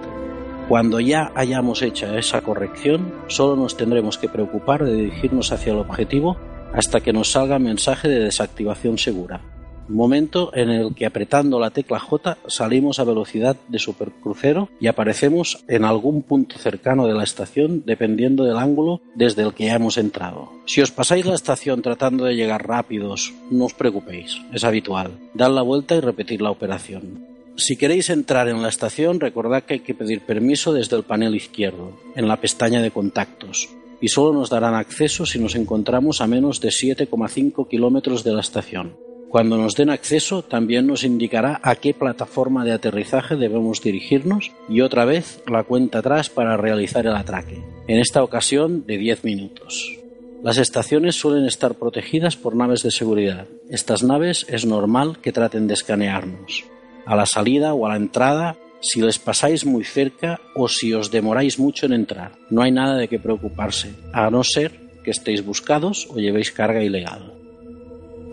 Cuando 0.69 1.01
ya 1.01 1.33
hayamos 1.35 1.83
hecho 1.83 2.17
esa 2.17 2.41
corrección, 2.41 3.13
solo 3.27 3.57
nos 3.57 3.77
tendremos 3.77 4.17
que 4.17 4.29
preocupar 4.29 4.85
de 4.85 4.95
dirigirnos 4.95 5.53
hacia 5.53 5.73
el 5.73 5.81
objetivo 5.81 6.37
hasta 6.73 7.01
que 7.01 7.13
nos 7.13 7.33
salga 7.33 7.59
mensaje 7.59 8.09
de 8.09 8.21
desactivación 8.21 8.97
segura 8.97 9.43
momento 9.89 10.51
en 10.55 10.71
el 10.71 10.95
que 10.95 11.07
apretando 11.07 11.59
la 11.61 11.71
tecla 11.71 11.99
J 11.99 12.39
salimos 12.47 12.99
a 12.99 13.05
velocidad 13.05 13.57
de 13.69 13.79
supercrucero 13.79 14.69
y 14.81 14.87
aparecemos 14.87 15.65
en 15.69 15.85
algún 15.85 16.23
punto 16.23 16.59
cercano 16.59 17.07
de 17.07 17.15
la 17.15 17.25
estación 17.25 17.83
dependiendo 17.85 18.45
del 18.45 18.59
ángulo 18.59 19.01
desde 19.15 19.43
el 19.43 19.55
que 19.55 19.69
hemos 19.69 19.99
entrado. 19.99 20.53
Si 20.67 20.81
os 20.81 20.91
pasáis 20.91 21.27
la 21.27 21.35
estación 21.35 21.83
tratando 21.83 22.25
de 22.25 22.37
llegar 22.37 22.67
rápidos, 22.67 23.33
no 23.51 23.67
os 23.67 23.75
preocupéis, 23.75 24.41
es 24.53 24.65
habitual. 24.65 25.13
Dad 25.35 25.53
la 25.53 25.63
vuelta 25.63 25.95
y 25.95 26.01
repetir 26.01 26.43
la 26.43 26.51
operación. 26.51 27.27
Si 27.57 27.77
queréis 27.77 28.09
entrar 28.09 28.49
en 28.49 28.63
la 28.63 28.71
estación, 28.71 29.21
recordad 29.21 29.65
que 29.65 29.75
hay 29.75 29.81
que 29.81 29.95
pedir 29.95 30.23
permiso 30.23 30.73
desde 30.73 30.97
el 30.97 31.03
panel 31.03 31.35
izquierdo, 31.35 31.93
en 32.17 32.27
la 32.27 32.41
pestaña 32.41 32.81
de 32.81 32.91
contactos, 32.91 33.69
y 34.01 34.09
solo 34.09 34.33
nos 34.33 34.49
darán 34.49 34.75
acceso 34.75 35.27
si 35.27 35.39
nos 35.39 35.55
encontramos 35.55 36.23
a 36.23 36.27
menos 36.27 36.61
de 36.61 36.71
7,5 36.71 37.69
kilómetros 37.69 38.25
de 38.25 38.33
la 38.33 38.41
estación. 38.41 38.97
Cuando 39.33 39.57
nos 39.57 39.77
den 39.77 39.89
acceso 39.89 40.43
también 40.43 40.87
nos 40.87 41.05
indicará 41.05 41.59
a 41.63 41.77
qué 41.77 41.95
plataforma 41.95 42.67
de 42.67 42.73
aterrizaje 42.73 43.37
debemos 43.37 43.81
dirigirnos 43.81 44.53
y 44.69 44.83
otra 44.83 45.07
vez 45.07 45.43
la 45.51 45.65
cuenta 45.65 46.01
atrás 46.01 46.29
para 46.29 46.59
realizar 46.59 47.07
el 47.07 47.17
atraque, 47.17 47.65
en 47.89 47.99
esta 47.99 48.23
ocasión 48.23 48.85
de 48.87 48.99
10 48.99 49.25
minutos. 49.25 49.97
Las 50.43 50.59
estaciones 50.59 51.15
suelen 51.15 51.47
estar 51.47 51.77
protegidas 51.77 52.37
por 52.37 52.55
naves 52.55 52.83
de 52.83 52.91
seguridad. 52.91 53.47
Estas 53.71 54.03
naves 54.03 54.45
es 54.51 54.67
normal 54.67 55.17
que 55.23 55.33
traten 55.33 55.67
de 55.67 55.75
escanearnos. 55.75 56.65
A 57.07 57.17
la 57.17 57.25
salida 57.25 57.73
o 57.73 57.87
a 57.87 57.89
la 57.89 57.97
entrada, 57.97 58.59
si 58.83 59.01
les 59.01 59.19
pasáis 59.19 59.65
muy 59.65 59.85
cerca 59.85 60.43
o 60.55 60.69
si 60.69 60.93
os 60.93 61.11
demoráis 61.11 61.59
mucho 61.59 61.87
en 61.87 61.95
entrar, 61.95 62.33
no 62.51 62.61
hay 62.61 62.71
nada 62.71 62.99
de 62.99 63.09
qué 63.09 63.19
preocuparse, 63.19 63.95
a 64.13 64.29
no 64.29 64.45
ser 64.45 64.79
que 65.03 65.11
estéis 65.11 65.43
buscados 65.43 66.07
o 66.11 66.19
llevéis 66.19 66.53
carga 66.53 66.85
ilegal. 66.85 67.42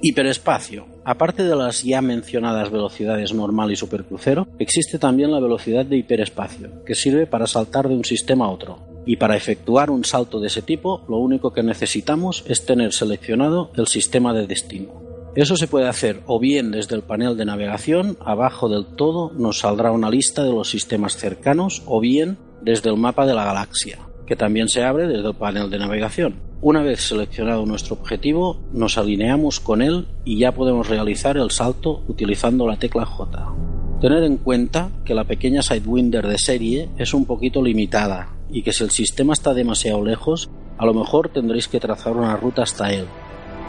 Hiperespacio. 0.01 0.85
Aparte 1.03 1.43
de 1.43 1.55
las 1.57 1.83
ya 1.83 2.01
mencionadas 2.01 2.71
velocidades 2.71 3.33
normal 3.33 3.69
y 3.71 3.75
supercrucero, 3.75 4.47
existe 4.57 4.97
también 4.97 5.31
la 5.31 5.41
velocidad 5.41 5.85
de 5.85 5.97
hiperespacio, 5.97 6.85
que 6.85 6.95
sirve 6.95 7.27
para 7.27 7.47
saltar 7.47 7.89
de 7.89 7.95
un 7.95 8.05
sistema 8.05 8.45
a 8.45 8.49
otro. 8.49 8.79
Y 9.05 9.17
para 9.17 9.35
efectuar 9.35 9.91
un 9.91 10.05
salto 10.05 10.39
de 10.39 10.47
ese 10.47 10.61
tipo, 10.61 11.03
lo 11.09 11.17
único 11.17 11.51
que 11.51 11.63
necesitamos 11.63 12.45
es 12.47 12.65
tener 12.65 12.93
seleccionado 12.93 13.71
el 13.75 13.87
sistema 13.87 14.33
de 14.33 14.47
destino. 14.47 15.01
Eso 15.35 15.57
se 15.57 15.67
puede 15.67 15.89
hacer 15.89 16.21
o 16.27 16.39
bien 16.39 16.71
desde 16.71 16.95
el 16.95 17.01
panel 17.01 17.35
de 17.35 17.45
navegación, 17.45 18.17
abajo 18.21 18.69
del 18.69 18.85
todo 18.85 19.31
nos 19.33 19.59
saldrá 19.59 19.91
una 19.91 20.09
lista 20.09 20.43
de 20.43 20.51
los 20.51 20.69
sistemas 20.69 21.17
cercanos, 21.17 21.83
o 21.85 21.99
bien 21.99 22.37
desde 22.61 22.89
el 22.89 22.97
mapa 22.97 23.25
de 23.25 23.33
la 23.33 23.45
galaxia, 23.45 24.08
que 24.29 24.35
también 24.35 24.69
se 24.69 24.83
abre 24.83 25.07
desde 25.07 25.27
el 25.27 25.33
panel 25.33 25.71
de 25.71 25.79
navegación. 25.79 26.35
Una 26.61 26.83
vez 26.83 27.01
seleccionado 27.01 27.65
nuestro 27.65 27.95
objetivo, 27.95 28.59
nos 28.71 28.99
alineamos 28.99 29.59
con 29.59 29.81
él 29.81 30.05
y 30.23 30.37
ya 30.37 30.51
podemos 30.51 30.87
realizar 30.87 31.35
el 31.35 31.49
salto 31.49 32.03
utilizando 32.07 32.67
la 32.67 32.77
tecla 32.77 33.07
J. 33.07 33.55
Tened 33.99 34.23
en 34.23 34.37
cuenta 34.37 34.91
que 35.03 35.15
la 35.15 35.23
pequeña 35.23 35.63
Sidewinder 35.63 36.27
de 36.27 36.37
serie 36.37 36.89
es 36.99 37.15
un 37.15 37.25
poquito 37.25 37.63
limitada 37.63 38.35
y 38.51 38.61
que 38.61 38.71
si 38.71 38.83
el 38.83 38.91
sistema 38.91 39.33
está 39.33 39.55
demasiado 39.55 40.05
lejos, 40.05 40.51
a 40.77 40.85
lo 40.85 40.93
mejor 40.93 41.29
tendréis 41.29 41.67
que 41.67 41.79
trazar 41.79 42.15
una 42.15 42.37
ruta 42.37 42.61
hasta 42.61 42.93
él. 42.93 43.07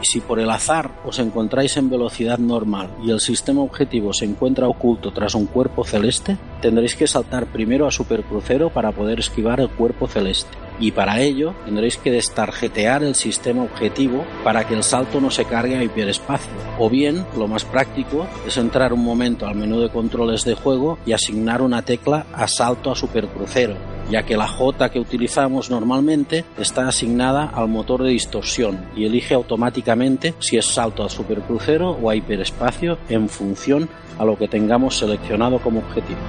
Y 0.01 0.05
si 0.05 0.19
por 0.19 0.39
el 0.39 0.49
azar 0.49 0.91
os 1.05 1.19
encontráis 1.19 1.77
en 1.77 1.89
velocidad 1.89 2.39
normal 2.39 2.89
y 3.03 3.11
el 3.11 3.19
sistema 3.19 3.61
objetivo 3.61 4.13
se 4.13 4.25
encuentra 4.25 4.67
oculto 4.67 5.11
tras 5.11 5.35
un 5.35 5.45
cuerpo 5.45 5.83
celeste, 5.83 6.37
tendréis 6.61 6.95
que 6.95 7.07
saltar 7.07 7.45
primero 7.47 7.87
a 7.87 7.91
supercrucero 7.91 8.69
para 8.69 8.91
poder 8.91 9.19
esquivar 9.19 9.59
el 9.59 9.69
cuerpo 9.69 10.07
celeste 10.07 10.57
y 10.81 10.91
para 10.91 11.21
ello 11.21 11.53
tendréis 11.63 11.97
que 11.97 12.11
destarjetear 12.11 13.03
el 13.03 13.15
sistema 13.15 13.63
objetivo 13.63 14.25
para 14.43 14.67
que 14.67 14.73
el 14.73 14.83
salto 14.83 15.21
no 15.21 15.29
se 15.29 15.45
cargue 15.45 15.77
a 15.77 15.83
hiperespacio. 15.83 16.51
O 16.79 16.89
bien, 16.89 17.23
lo 17.37 17.47
más 17.47 17.63
práctico 17.63 18.27
es 18.45 18.57
entrar 18.57 18.91
un 18.91 19.03
momento 19.03 19.45
al 19.45 19.55
menú 19.55 19.79
de 19.79 19.89
controles 19.89 20.43
de 20.43 20.55
juego 20.55 20.97
y 21.05 21.13
asignar 21.13 21.61
una 21.61 21.83
tecla 21.83 22.25
a 22.33 22.47
salto 22.47 22.91
a 22.91 22.95
supercrucero, 22.95 23.75
ya 24.11 24.23
que 24.23 24.37
la 24.37 24.47
J 24.47 24.89
que 24.89 24.99
utilizamos 24.99 25.71
normalmente 25.71 26.43
está 26.59 26.87
asignada 26.87 27.45
al 27.45 27.69
motor 27.69 28.03
de 28.03 28.09
distorsión 28.09 28.85
y 28.95 29.05
elige 29.05 29.33
automáticamente 29.33 30.33
si 30.39 30.57
es 30.57 30.65
salto 30.65 31.03
a 31.03 31.09
supercrucero 31.09 31.91
o 31.91 32.09
a 32.09 32.15
hiperespacio 32.15 32.97
en 33.07 33.29
función 33.29 33.89
a 34.19 34.25
lo 34.25 34.37
que 34.37 34.47
tengamos 34.47 34.97
seleccionado 34.97 35.59
como 35.59 35.79
objetivo. 35.79 36.19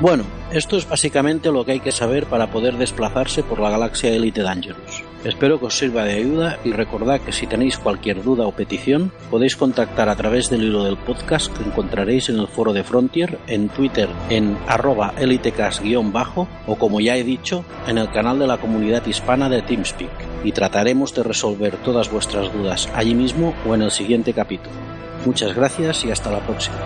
Bueno, 0.00 0.24
esto 0.52 0.76
es 0.76 0.88
básicamente 0.88 1.50
lo 1.50 1.64
que 1.64 1.72
hay 1.72 1.80
que 1.80 1.92
saber 1.92 2.26
para 2.26 2.50
poder 2.50 2.76
desplazarse 2.76 3.42
por 3.42 3.60
la 3.60 3.70
galaxia 3.70 4.10
Elite 4.10 4.42
Dangerous. 4.42 5.03
Espero 5.24 5.58
que 5.58 5.66
os 5.66 5.78
sirva 5.78 6.04
de 6.04 6.14
ayuda 6.14 6.58
y 6.64 6.72
recordad 6.72 7.18
que 7.18 7.32
si 7.32 7.46
tenéis 7.46 7.78
cualquier 7.78 8.22
duda 8.22 8.46
o 8.46 8.52
petición 8.52 9.10
podéis 9.30 9.56
contactar 9.56 10.10
a 10.10 10.16
través 10.16 10.50
del 10.50 10.64
hilo 10.64 10.84
del 10.84 10.98
podcast 10.98 11.50
que 11.56 11.64
encontraréis 11.64 12.28
en 12.28 12.38
el 12.38 12.46
foro 12.46 12.74
de 12.74 12.84
Frontier, 12.84 13.38
en 13.46 13.70
Twitter 13.70 14.10
en 14.28 14.58
arroba 14.68 15.14
elitecast-bajo 15.16 16.46
o 16.66 16.76
como 16.76 17.00
ya 17.00 17.16
he 17.16 17.24
dicho 17.24 17.64
en 17.86 17.96
el 17.96 18.10
canal 18.10 18.38
de 18.38 18.46
la 18.46 18.58
comunidad 18.58 19.06
hispana 19.06 19.48
de 19.48 19.62
TeamSpeak 19.62 20.44
y 20.44 20.52
trataremos 20.52 21.14
de 21.14 21.22
resolver 21.22 21.78
todas 21.78 22.10
vuestras 22.10 22.52
dudas 22.52 22.90
allí 22.94 23.14
mismo 23.14 23.54
o 23.66 23.74
en 23.74 23.82
el 23.82 23.90
siguiente 23.90 24.34
capítulo. 24.34 24.76
Muchas 25.24 25.54
gracias 25.54 26.04
y 26.04 26.10
hasta 26.10 26.30
la 26.30 26.40
próxima. 26.40 26.76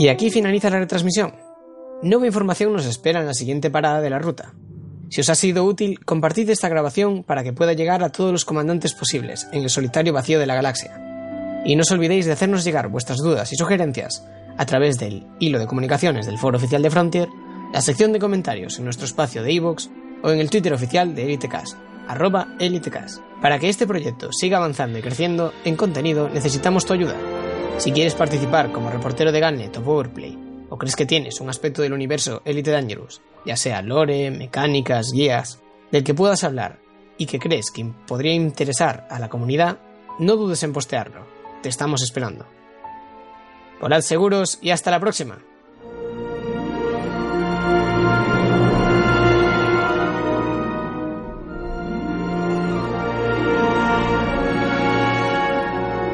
Y 0.00 0.08
aquí 0.08 0.30
finaliza 0.30 0.70
la 0.70 0.78
retransmisión. 0.78 1.34
Nueva 2.02 2.24
información 2.24 2.72
nos 2.72 2.86
espera 2.86 3.20
en 3.20 3.26
la 3.26 3.34
siguiente 3.34 3.70
parada 3.70 4.00
de 4.00 4.08
la 4.08 4.18
ruta. 4.18 4.54
Si 5.10 5.20
os 5.20 5.28
ha 5.28 5.34
sido 5.34 5.66
útil, 5.66 6.02
compartid 6.06 6.48
esta 6.48 6.70
grabación 6.70 7.22
para 7.22 7.42
que 7.42 7.52
pueda 7.52 7.74
llegar 7.74 8.02
a 8.02 8.08
todos 8.08 8.32
los 8.32 8.46
comandantes 8.46 8.94
posibles 8.94 9.46
en 9.52 9.62
el 9.62 9.68
solitario 9.68 10.14
vacío 10.14 10.40
de 10.40 10.46
la 10.46 10.54
galaxia. 10.54 11.62
Y 11.66 11.76
no 11.76 11.82
os 11.82 11.90
olvidéis 11.90 12.24
de 12.24 12.32
hacernos 12.32 12.64
llegar 12.64 12.88
vuestras 12.88 13.18
dudas 13.18 13.52
y 13.52 13.56
sugerencias 13.56 14.26
a 14.56 14.64
través 14.64 14.98
del 14.98 15.26
hilo 15.38 15.58
de 15.58 15.66
comunicaciones 15.66 16.24
del 16.24 16.38
foro 16.38 16.56
oficial 16.56 16.80
de 16.80 16.90
Frontier, 16.90 17.28
la 17.70 17.82
sección 17.82 18.14
de 18.14 18.20
comentarios 18.20 18.78
en 18.78 18.84
nuestro 18.84 19.04
espacio 19.04 19.42
de 19.42 19.52
iVoox 19.52 19.88
o 20.22 20.30
en 20.30 20.40
el 20.40 20.48
Twitter 20.48 20.72
oficial 20.72 21.14
de 21.14 21.24
EliteCast, 21.24 21.76
arroba. 22.08 22.48
Para 23.42 23.58
que 23.58 23.68
este 23.68 23.86
proyecto 23.86 24.32
siga 24.32 24.56
avanzando 24.56 24.98
y 24.98 25.02
creciendo 25.02 25.52
en 25.66 25.76
contenido 25.76 26.30
necesitamos 26.30 26.86
tu 26.86 26.94
ayuda. 26.94 27.39
Si 27.80 27.92
quieres 27.92 28.14
participar 28.14 28.72
como 28.72 28.90
reportero 28.90 29.32
de 29.32 29.40
Galnet 29.40 29.74
o 29.78 29.82
Powerplay, 29.82 30.36
o 30.68 30.76
crees 30.76 30.96
que 30.96 31.06
tienes 31.06 31.40
un 31.40 31.48
aspecto 31.48 31.80
del 31.80 31.94
universo 31.94 32.42
Elite 32.44 32.70
Dangerous, 32.70 33.22
ya 33.46 33.56
sea 33.56 33.80
lore, 33.80 34.30
mecánicas, 34.30 35.12
guías, 35.12 35.62
del 35.90 36.04
que 36.04 36.12
puedas 36.12 36.44
hablar 36.44 36.78
y 37.16 37.24
que 37.24 37.38
crees 37.38 37.70
que 37.70 37.90
podría 38.06 38.34
interesar 38.34 39.08
a 39.08 39.18
la 39.18 39.30
comunidad, 39.30 39.78
no 40.18 40.36
dudes 40.36 40.62
en 40.62 40.74
postearlo. 40.74 41.26
Te 41.62 41.70
estamos 41.70 42.02
esperando. 42.02 42.44
Volad 43.80 44.02
seguros 44.02 44.58
y 44.60 44.72
hasta 44.72 44.90
la 44.90 45.00
próxima. 45.00 45.38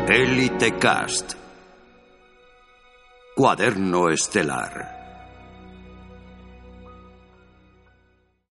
Elite 0.08 0.78
Cast. 0.78 1.45
Cuaderno 3.38 4.08
Estelar. 4.08 4.95